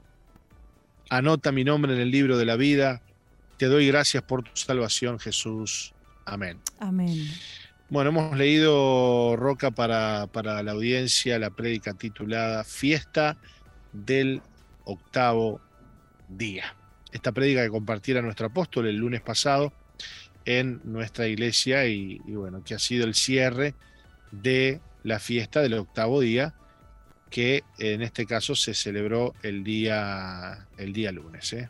[1.09, 3.01] Anota mi nombre en el libro de la vida.
[3.57, 5.93] Te doy gracias por tu salvación, Jesús.
[6.25, 6.59] Amén.
[6.79, 7.27] Amén.
[7.89, 13.37] Bueno, hemos leído, Roca, para, para la audiencia la prédica titulada Fiesta
[13.93, 14.41] del
[14.83, 15.61] octavo
[16.27, 16.75] día
[17.11, 19.73] esta prédica que compartiera nuestro apóstol el lunes pasado
[20.45, 23.75] en nuestra iglesia y, bueno, que ha sido el cierre
[24.31, 26.53] de la fiesta del octavo día,
[27.29, 31.51] que en este caso se celebró el día, el día lunes.
[31.53, 31.69] ¿eh?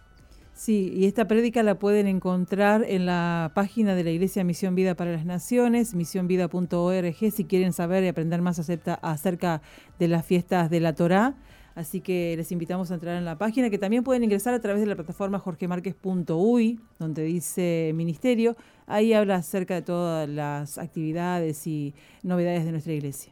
[0.54, 4.96] Sí, y esta prédica la pueden encontrar en la página de la Iglesia Misión Vida
[4.96, 9.62] para las Naciones, misionvida.org, si quieren saber y aprender más acerca
[10.00, 11.36] de las fiestas de la Torá.
[11.78, 14.82] Así que les invitamos a entrar en la página, que también pueden ingresar a través
[14.82, 18.58] de la plataforma jorgemarquez.uy, donde dice Ministerio.
[18.88, 23.32] Ahí habla acerca de todas las actividades y novedades de nuestra iglesia.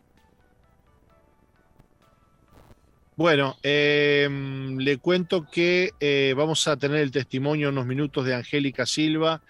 [3.16, 8.86] Bueno, em, le cuento que eh, vamos a tener el testimonio unos minutos de Angélica
[8.86, 9.42] Silva,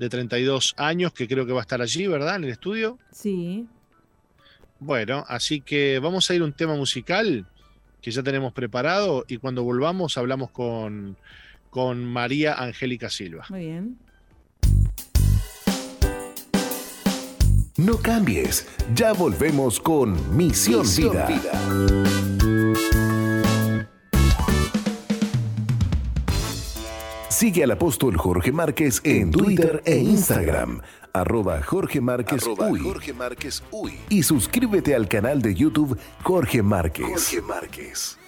[0.00, 2.34] de 32 años, que creo que va a estar allí, ¿verdad?
[2.34, 2.98] En el estudio.
[3.12, 3.68] Sí.
[4.80, 7.46] Bueno, así que vamos a ir a un tema musical
[8.02, 11.16] que ya tenemos preparado y cuando volvamos hablamos con,
[11.70, 13.46] con María Angélica Silva.
[13.48, 13.96] Muy bien.
[17.76, 21.52] No cambies, ya volvemos con Misión, Vida.
[27.30, 30.80] Sigue al apóstol Jorge Márquez en Twitter e Instagram
[31.12, 32.44] arroba Jorge Márquez,
[33.70, 33.98] Uy.
[34.08, 37.06] Y suscríbete al canal de YouTube Jorge Márquez.
[37.06, 38.18] Jorge Márquez.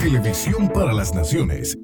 [0.00, 1.76] Televisión para las Naciones.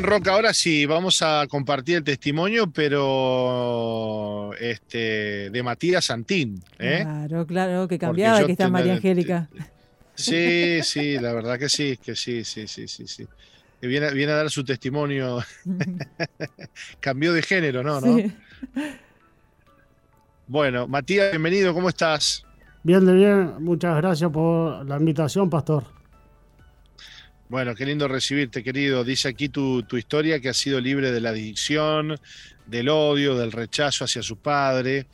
[0.00, 6.62] Bien, Roca, ahora sí, vamos a compartir el testimonio, pero este, de Matías Santín.
[6.78, 7.00] ¿eh?
[7.02, 9.48] Claro, claro, que cambiaba, que está María Angélica.
[10.14, 13.26] Sí, sí, la verdad que sí, que sí, sí, sí, sí, sí.
[13.80, 15.42] viene, viene a dar su testimonio.
[17.00, 18.00] Cambió de género, ¿no?
[18.00, 18.16] ¿no?
[20.46, 22.44] Bueno, Matías, bienvenido, ¿cómo estás?
[22.82, 25.99] Bien, de bien, muchas gracias por la invitación, Pastor.
[27.50, 29.02] Bueno, qué lindo recibirte, querido.
[29.02, 32.14] Dice aquí tu, tu, historia que ha sido libre de la adicción,
[32.64, 35.06] del odio, del rechazo hacia su padre,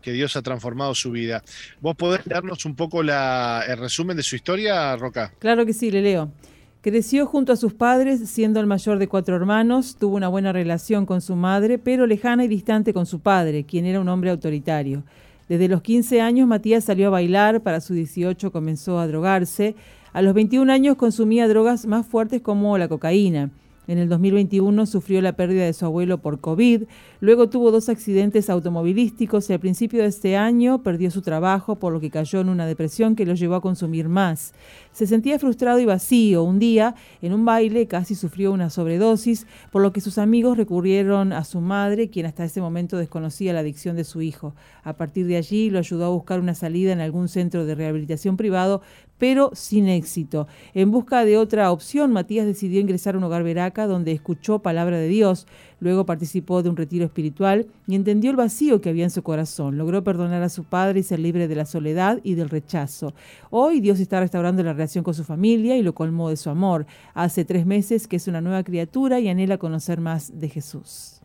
[0.00, 1.44] que Dios ha transformado su vida.
[1.82, 5.34] ¿Vos podés darnos un poco la, el resumen de su historia, Roca?
[5.38, 6.32] Claro que sí, le leo.
[6.80, 11.04] Creció junto a sus padres, siendo el mayor de cuatro hermanos, tuvo una buena relación
[11.04, 15.04] con su madre, pero lejana y distante con su padre, quien era un hombre autoritario.
[15.50, 19.74] Desde los 15 años Matías salió a bailar, para sus 18 comenzó a drogarse,
[20.14, 23.50] a los 21 años consumía drogas más fuertes como la cocaína.
[23.86, 26.84] En el 2021 sufrió la pérdida de su abuelo por COVID,
[27.20, 31.92] luego tuvo dos accidentes automovilísticos y al principio de este año perdió su trabajo por
[31.92, 34.54] lo que cayó en una depresión que lo llevó a consumir más.
[34.92, 36.44] Se sentía frustrado y vacío.
[36.44, 41.34] Un día, en un baile, casi sufrió una sobredosis, por lo que sus amigos recurrieron
[41.34, 44.54] a su madre, quien hasta ese momento desconocía la adicción de su hijo.
[44.82, 48.38] A partir de allí lo ayudó a buscar una salida en algún centro de rehabilitación
[48.38, 48.80] privado,
[49.18, 50.46] pero sin éxito.
[50.74, 54.98] En busca de otra opción, Matías decidió ingresar a un hogar veraca donde escuchó palabra
[54.98, 55.46] de Dios,
[55.80, 59.78] luego participó de un retiro espiritual y entendió el vacío que había en su corazón.
[59.78, 63.14] Logró perdonar a su padre y ser libre de la soledad y del rechazo.
[63.50, 66.86] Hoy Dios está restaurando la relación con su familia y lo colmó de su amor.
[67.14, 71.20] Hace tres meses que es una nueva criatura y anhela conocer más de Jesús.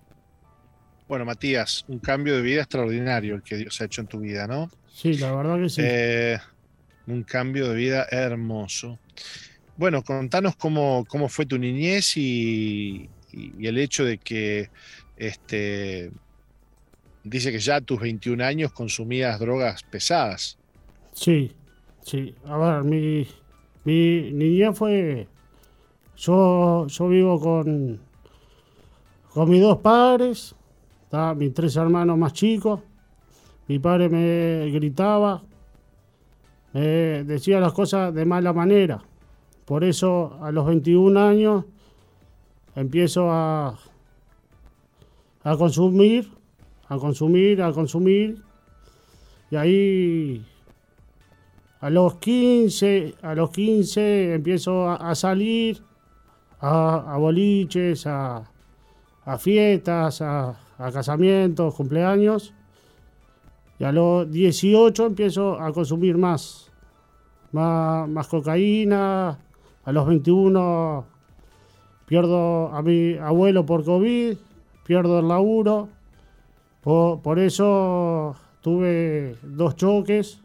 [1.07, 4.45] Bueno, Matías, un cambio de vida extraordinario el que Dios ha hecho en tu vida,
[4.45, 4.69] ¿no?
[4.87, 5.81] Sí, la verdad que sí.
[5.83, 6.37] Eh,
[7.11, 8.99] un cambio de vida hermoso.
[9.77, 13.09] Bueno, contanos cómo, cómo fue tu niñez y,
[13.59, 14.69] el hecho de que
[15.15, 16.11] este,
[17.23, 20.57] dice que ya tus 21 años consumías drogas pesadas.
[21.13, 21.53] Sí,
[22.01, 22.35] sí.
[22.45, 23.27] A ver, mi,
[23.85, 25.27] mi niñez fue...
[26.17, 28.01] Yo, yo vivo con,
[29.29, 30.53] con mis dos padres,
[31.37, 32.81] mis tres hermanos más chicos.
[33.67, 35.43] Mi padre me gritaba,
[36.79, 39.03] me decía las cosas de mala manera.
[39.65, 41.65] Por eso a los 21 años
[42.75, 43.77] empiezo a,
[45.43, 46.31] a consumir,
[46.87, 48.41] a consumir, a consumir.
[49.51, 50.45] Y ahí
[51.81, 55.81] a los 15, a los 15 empiezo a, salir
[56.61, 58.43] a, boliches, a,
[59.37, 62.53] fiestas, a, casamientos, cumpleaños.
[63.79, 66.68] Y a los 18 empiezo a consumir más,
[67.51, 69.37] más, más cocaína.
[69.85, 71.05] A los 21
[72.09, 74.35] pierdo a mi abuelo por COVID,
[74.83, 75.89] pierdo el laburo.
[76.81, 80.41] Por, eso tuve dos choques,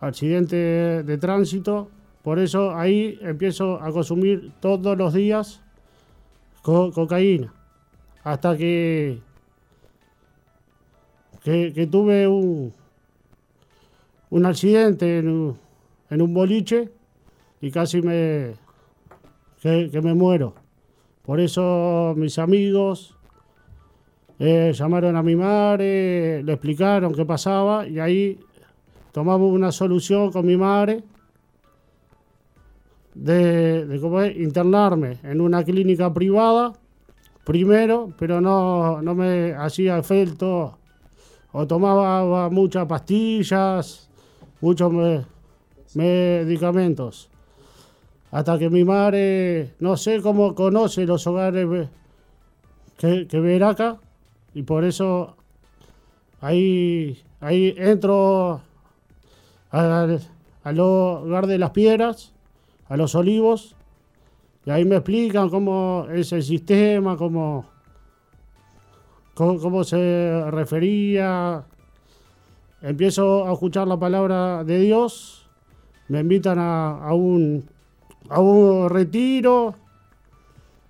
[0.00, 0.56] accidente
[1.02, 1.88] de tránsito.
[2.22, 5.62] Por eso ahí empiezo a consumir todos los días
[6.60, 7.54] cocaína.
[8.22, 9.20] Hasta que,
[11.42, 12.74] que, tuve un,
[14.30, 16.90] un accidente en un boliche
[17.60, 18.54] y casi me,
[19.60, 20.54] que, me muero.
[21.24, 23.16] Por eso mis amigos
[24.38, 28.38] eh, llamaron a mi madre, le explicaron qué pasaba y ahí
[29.12, 31.02] tomamos una solución con mi madre
[33.14, 36.72] de, internarme en una clínica privada
[37.44, 40.78] primero, pero no, no me hacía efecto
[41.50, 44.07] o tomaba muchas pastillas,
[44.60, 44.92] muchos
[45.94, 47.30] medicamentos
[48.30, 51.88] hasta que mi madre, no sé cómo conoce los hogares
[52.98, 53.98] que, que acá,
[54.54, 55.36] y por eso
[56.40, 58.60] ahí, ahí entro
[59.70, 60.20] al,
[60.78, 62.34] hogar de las piedras,
[62.88, 63.76] a los olivos,
[64.66, 67.64] y ahí me explican cómo es el sistema, cómo,
[69.34, 71.64] cómo, se refería.
[72.80, 75.48] Empiezo a escuchar la palabra de Dios,
[76.08, 77.68] me invitan a un
[78.28, 79.74] hago retiro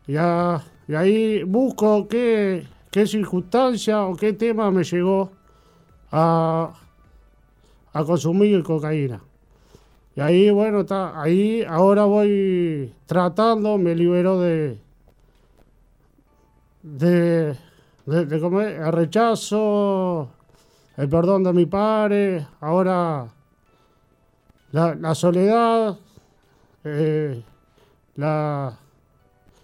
[0.06, 5.30] y, y ahí busco qué, qué, circunstancia o qué tema me llegó
[6.10, 6.72] a,
[7.92, 9.20] a consumir cocaína.
[10.16, 14.78] Y ahí, bueno, está, ahí ahora voy tratando, me libero de,
[16.82, 17.56] de,
[18.06, 20.30] de, comer, el rechazo,
[20.98, 23.26] el perdón de mi padre, ahora
[24.72, 25.98] la, la soledad,
[26.84, 27.42] eh,
[28.16, 28.78] la,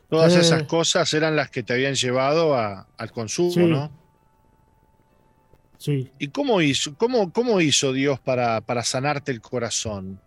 [0.08, 3.90] Todas esas eh, cosas eran las que te habían llevado al consumo, ¿no?
[5.76, 6.10] Sí.
[6.18, 10.20] ¿Y cómo hizo, cómo, cómo hizo Dios para, para sanarte el corazón?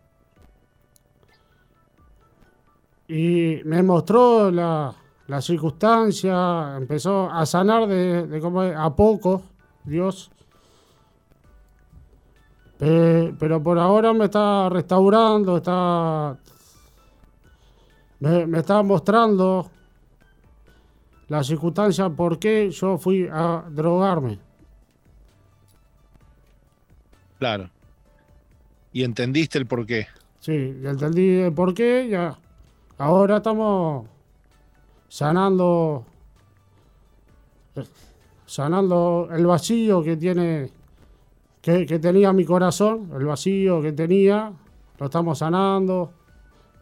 [3.07, 4.93] y me mostró la,
[5.27, 9.43] la circunstancia, empezó a sanar de, de como a poco,
[9.83, 10.29] Dios.
[12.77, 16.37] Pe- pero por ahora me está restaurando, está
[18.19, 19.69] me, me está mostrando
[21.27, 24.39] la circunstancia por qué yo fui a drogarme.
[27.39, 27.69] Claro.
[28.93, 30.07] Y entendiste el porqué.
[30.39, 32.37] Sí, ya entendí el por qué, ya.
[32.97, 34.07] Ahora estamos
[35.07, 36.05] sanando
[37.75, 37.85] eh,
[38.45, 40.71] sanando el vacío que tiene
[41.67, 44.53] que, tenía mi corazón, el vacío que tenía,
[44.97, 46.13] lo estamos sanando,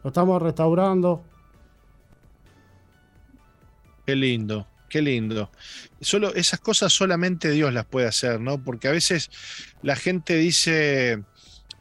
[0.04, 1.24] lo estamos restaurando.
[4.06, 5.50] Qué lindo, qué lindo.
[6.02, 8.64] Solo, esas cosas solamente Dios las puede hacer, ¿no?
[8.64, 9.32] Porque a veces
[9.82, 11.24] la gente dice,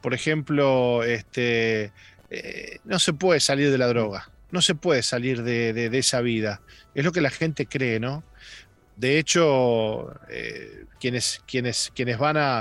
[0.01, 1.93] por ejemplo, este,
[2.31, 6.23] eh, no se puede salir de la droga, no se puede salir de- de esa
[6.23, 6.63] vida.
[6.95, 8.25] Es lo que la gente cree, ¿no?
[8.97, 12.59] De hecho, eh, quienes, quienes, quienes van a,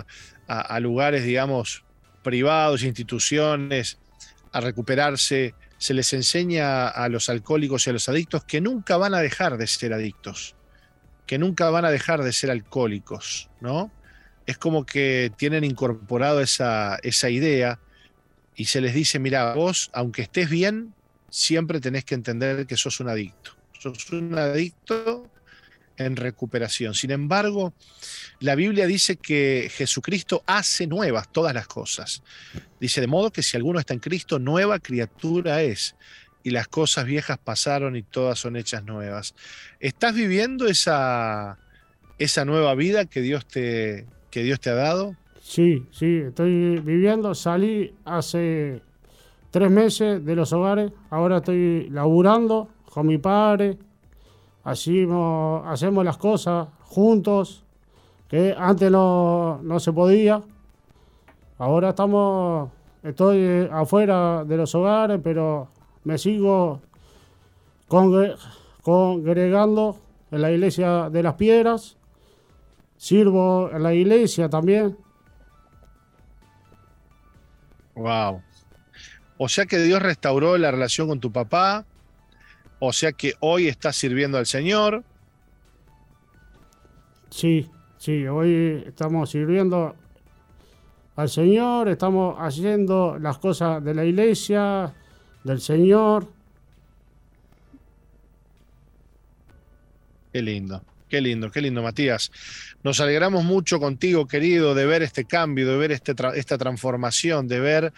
[0.48, 1.86] a- a lugares, digamos,
[2.24, 4.00] privados, instituciones,
[4.52, 9.14] a recuperarse, se les enseña a los alcohólicos y a los adictos que nunca van
[9.14, 10.56] a dejar de ser adictos,
[11.26, 13.92] que nunca van a dejar de ser alcohólicos, ¿no?
[14.46, 17.80] Es como que tienen incorporado esa, esa idea
[18.56, 20.96] y se les dice, mira, vos, aunque estés bien,
[21.30, 23.52] siempre tenés que entender que sos un adicto.
[23.80, 25.33] Sos un adicto
[26.06, 26.94] en recuperación.
[26.94, 27.74] Sin embargo,
[28.40, 32.24] la Biblia dice que Jesucristo hace nuevas todas las cosas.
[32.80, 35.96] Dice, de modo que si alguno está en Cristo, nueva criatura es.
[36.44, 39.34] Y las cosas viejas pasaron y todas son hechas nuevas.
[39.80, 41.58] ¿Estás viviendo esa,
[42.20, 45.16] esa nueva vida que Dios, te, que Dios te ha dado?
[45.42, 48.82] Sí, sí, estoy viviendo, salí hace
[49.52, 53.78] tres meses de los hogares, ahora estoy laburando con mi padre,
[54.64, 57.64] hacemos, hacemos las cosas juntos,
[58.28, 60.42] que antes no, no se podía.
[61.58, 62.72] Ahora estamos,
[63.04, 65.68] estoy eh, afuera de los hogares, pero
[66.04, 66.82] me sigo
[67.88, 68.36] congre-
[68.82, 69.98] congregando
[70.32, 71.98] en la iglesia de las piedras,
[72.98, 74.98] sirvo en la iglesia también.
[77.96, 78.42] Wow.
[79.38, 81.86] O sea que Dios restauró la relación con tu papá.
[82.86, 85.06] O sea que hoy estás sirviendo al Señor.
[87.30, 89.96] Sí, sí, hoy estamos sirviendo
[91.16, 94.94] al Señor, estamos haciendo las cosas de la iglesia,
[95.46, 96.28] del Señor.
[100.34, 102.34] Qué lindo, qué lindo, qué lindo, Matías.
[102.84, 107.48] Nos alegramos mucho contigo, querido, de ver este cambio, de ver este tra- esta transformación,
[107.48, 107.94] de ver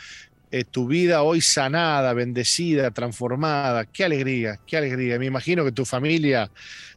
[0.52, 3.86] eh, tu vida hoy sanada, bendecida, transformada.
[3.86, 5.20] Qué alegría, qué alegría.
[5.20, 6.52] Me imagino que tu familia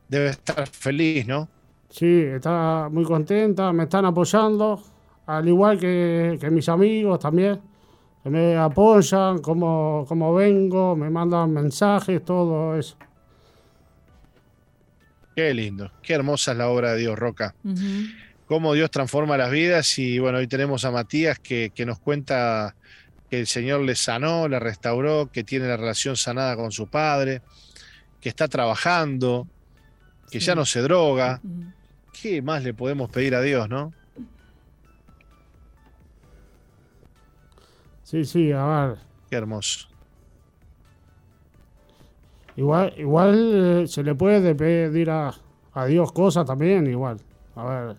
[0.08, 1.48] debe estar feliz, ¿no?
[1.90, 4.82] Sí, está muy contenta, me están apoyando,
[5.26, 7.60] al igual que, que mis amigos también,
[8.22, 12.96] que me apoyan, como, como vengo, me mandan mensajes, todo eso.
[15.34, 17.54] Qué lindo, qué hermosa es la obra de Dios, Roca.
[17.64, 18.08] Ujú.
[18.44, 22.74] cómo Dios transforma las vidas y bueno, hoy tenemos a Matías que, que nos cuenta
[23.30, 27.42] que el Señor le sanó, le restauró, que tiene la relación sanada con su padre,
[28.20, 29.46] que está trabajando,
[30.30, 31.40] que ya no se droga.
[32.20, 33.92] ¿Qué más le podemos pedir a Dios, no?
[38.02, 38.98] Sí, sí, a ver.
[39.28, 39.86] Qué hermoso.
[42.56, 45.32] Igual, igual eh, se le puede pedir a,
[45.74, 47.20] a Dios cosas también, igual.
[47.54, 47.96] A ver.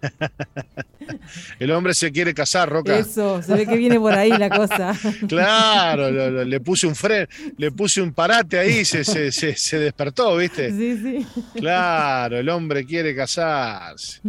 [1.58, 2.98] El hombre se quiere casar, Roca.
[2.98, 4.94] Eso, se ve que viene por ahí la cosa.
[5.28, 9.56] Claro, lo- lo- le puse un fren, le puse un parate ahí, se, se, se-
[9.56, 10.70] se despertó, ¿viste?
[10.76, 11.26] Sí, sí.
[11.60, 14.20] Claro, el hombre quiere casarse.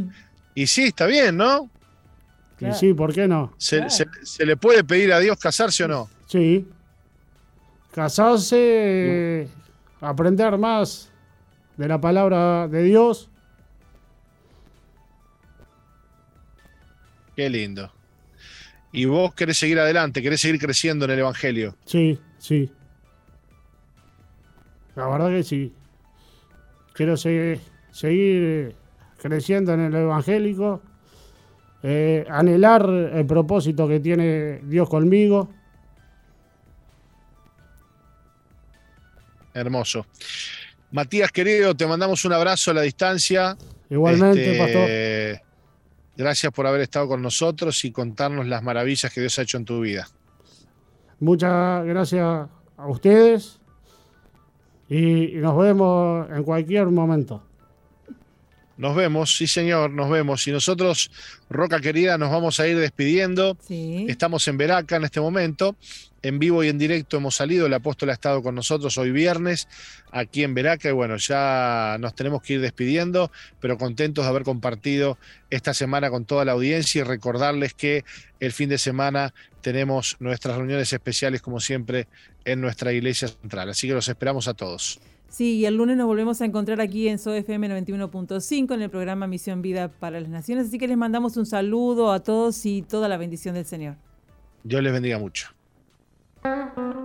[0.54, 1.70] Y sí, está bien, ¿no?
[2.60, 3.54] Y sí, ¿por qué no?
[3.58, 3.90] ¿Se, Claro.
[3.92, 6.10] se- se le puede pedir a Dios casarse o no?
[6.28, 6.66] Sí.
[8.16, 9.48] Casarse,
[10.02, 11.10] aprender más
[11.78, 13.30] de la palabra de Dios.
[17.36, 17.92] Qué lindo.
[18.92, 21.76] Y vos querés seguir adelante, querés seguir creciendo en el Evangelio.
[21.86, 22.72] Sí, sí.
[24.96, 25.74] La verdad que sí.
[26.94, 27.60] Quiero se-
[27.92, 28.76] seguir eh,
[29.22, 30.82] creciendo en el evangélico,
[31.84, 35.50] eh, anhelar el propósito que tiene Dios conmigo.
[39.54, 40.06] Hermoso.
[40.92, 43.58] Matías, querido, te mandamos un abrazo a la distancia.
[43.90, 45.46] Igualmente, Este, pastor.
[46.18, 49.66] Gracias por haber estado con nosotros y contarnos las maravillas que Dios ha hecho en
[49.66, 50.08] tu vida.
[51.20, 52.48] Muchas gracias
[52.78, 53.60] a ustedes
[54.90, 57.42] y nos vemos en cualquier momento.
[58.78, 60.46] Nos vemos, sí señor, nos vemos.
[60.48, 61.10] Y nosotros,
[61.50, 63.58] Roca querida, nos vamos a ir despidiendo.
[63.70, 65.76] Estamos en Veraca en este momento.
[66.26, 67.68] En vivo y en directo hemos salido.
[67.68, 69.68] El apóstol ha estado con nosotros hoy viernes
[70.12, 70.90] aquí en Veraca.
[70.90, 75.20] Y bueno, ya nos tenemos que ir despidiendo, pero contentos de haber compartido
[75.52, 78.04] esta semana con toda la audiencia y recordarles que
[78.40, 82.08] el fin de semana tenemos nuestras reuniones especiales, como siempre,
[82.44, 83.70] en nuestra iglesia central.
[83.70, 85.00] Así que los esperamos a todos.
[85.30, 89.28] Sí, y el lunes nos volvemos a encontrar aquí en SOFM 91.5 en el programa
[89.28, 90.70] Misión Vida para las Naciones.
[90.70, 93.98] Así que les mandamos un saludo a todos y toda la bendición del Señor.
[94.64, 95.55] Dios les bendiga mucho.
[96.46, 97.05] La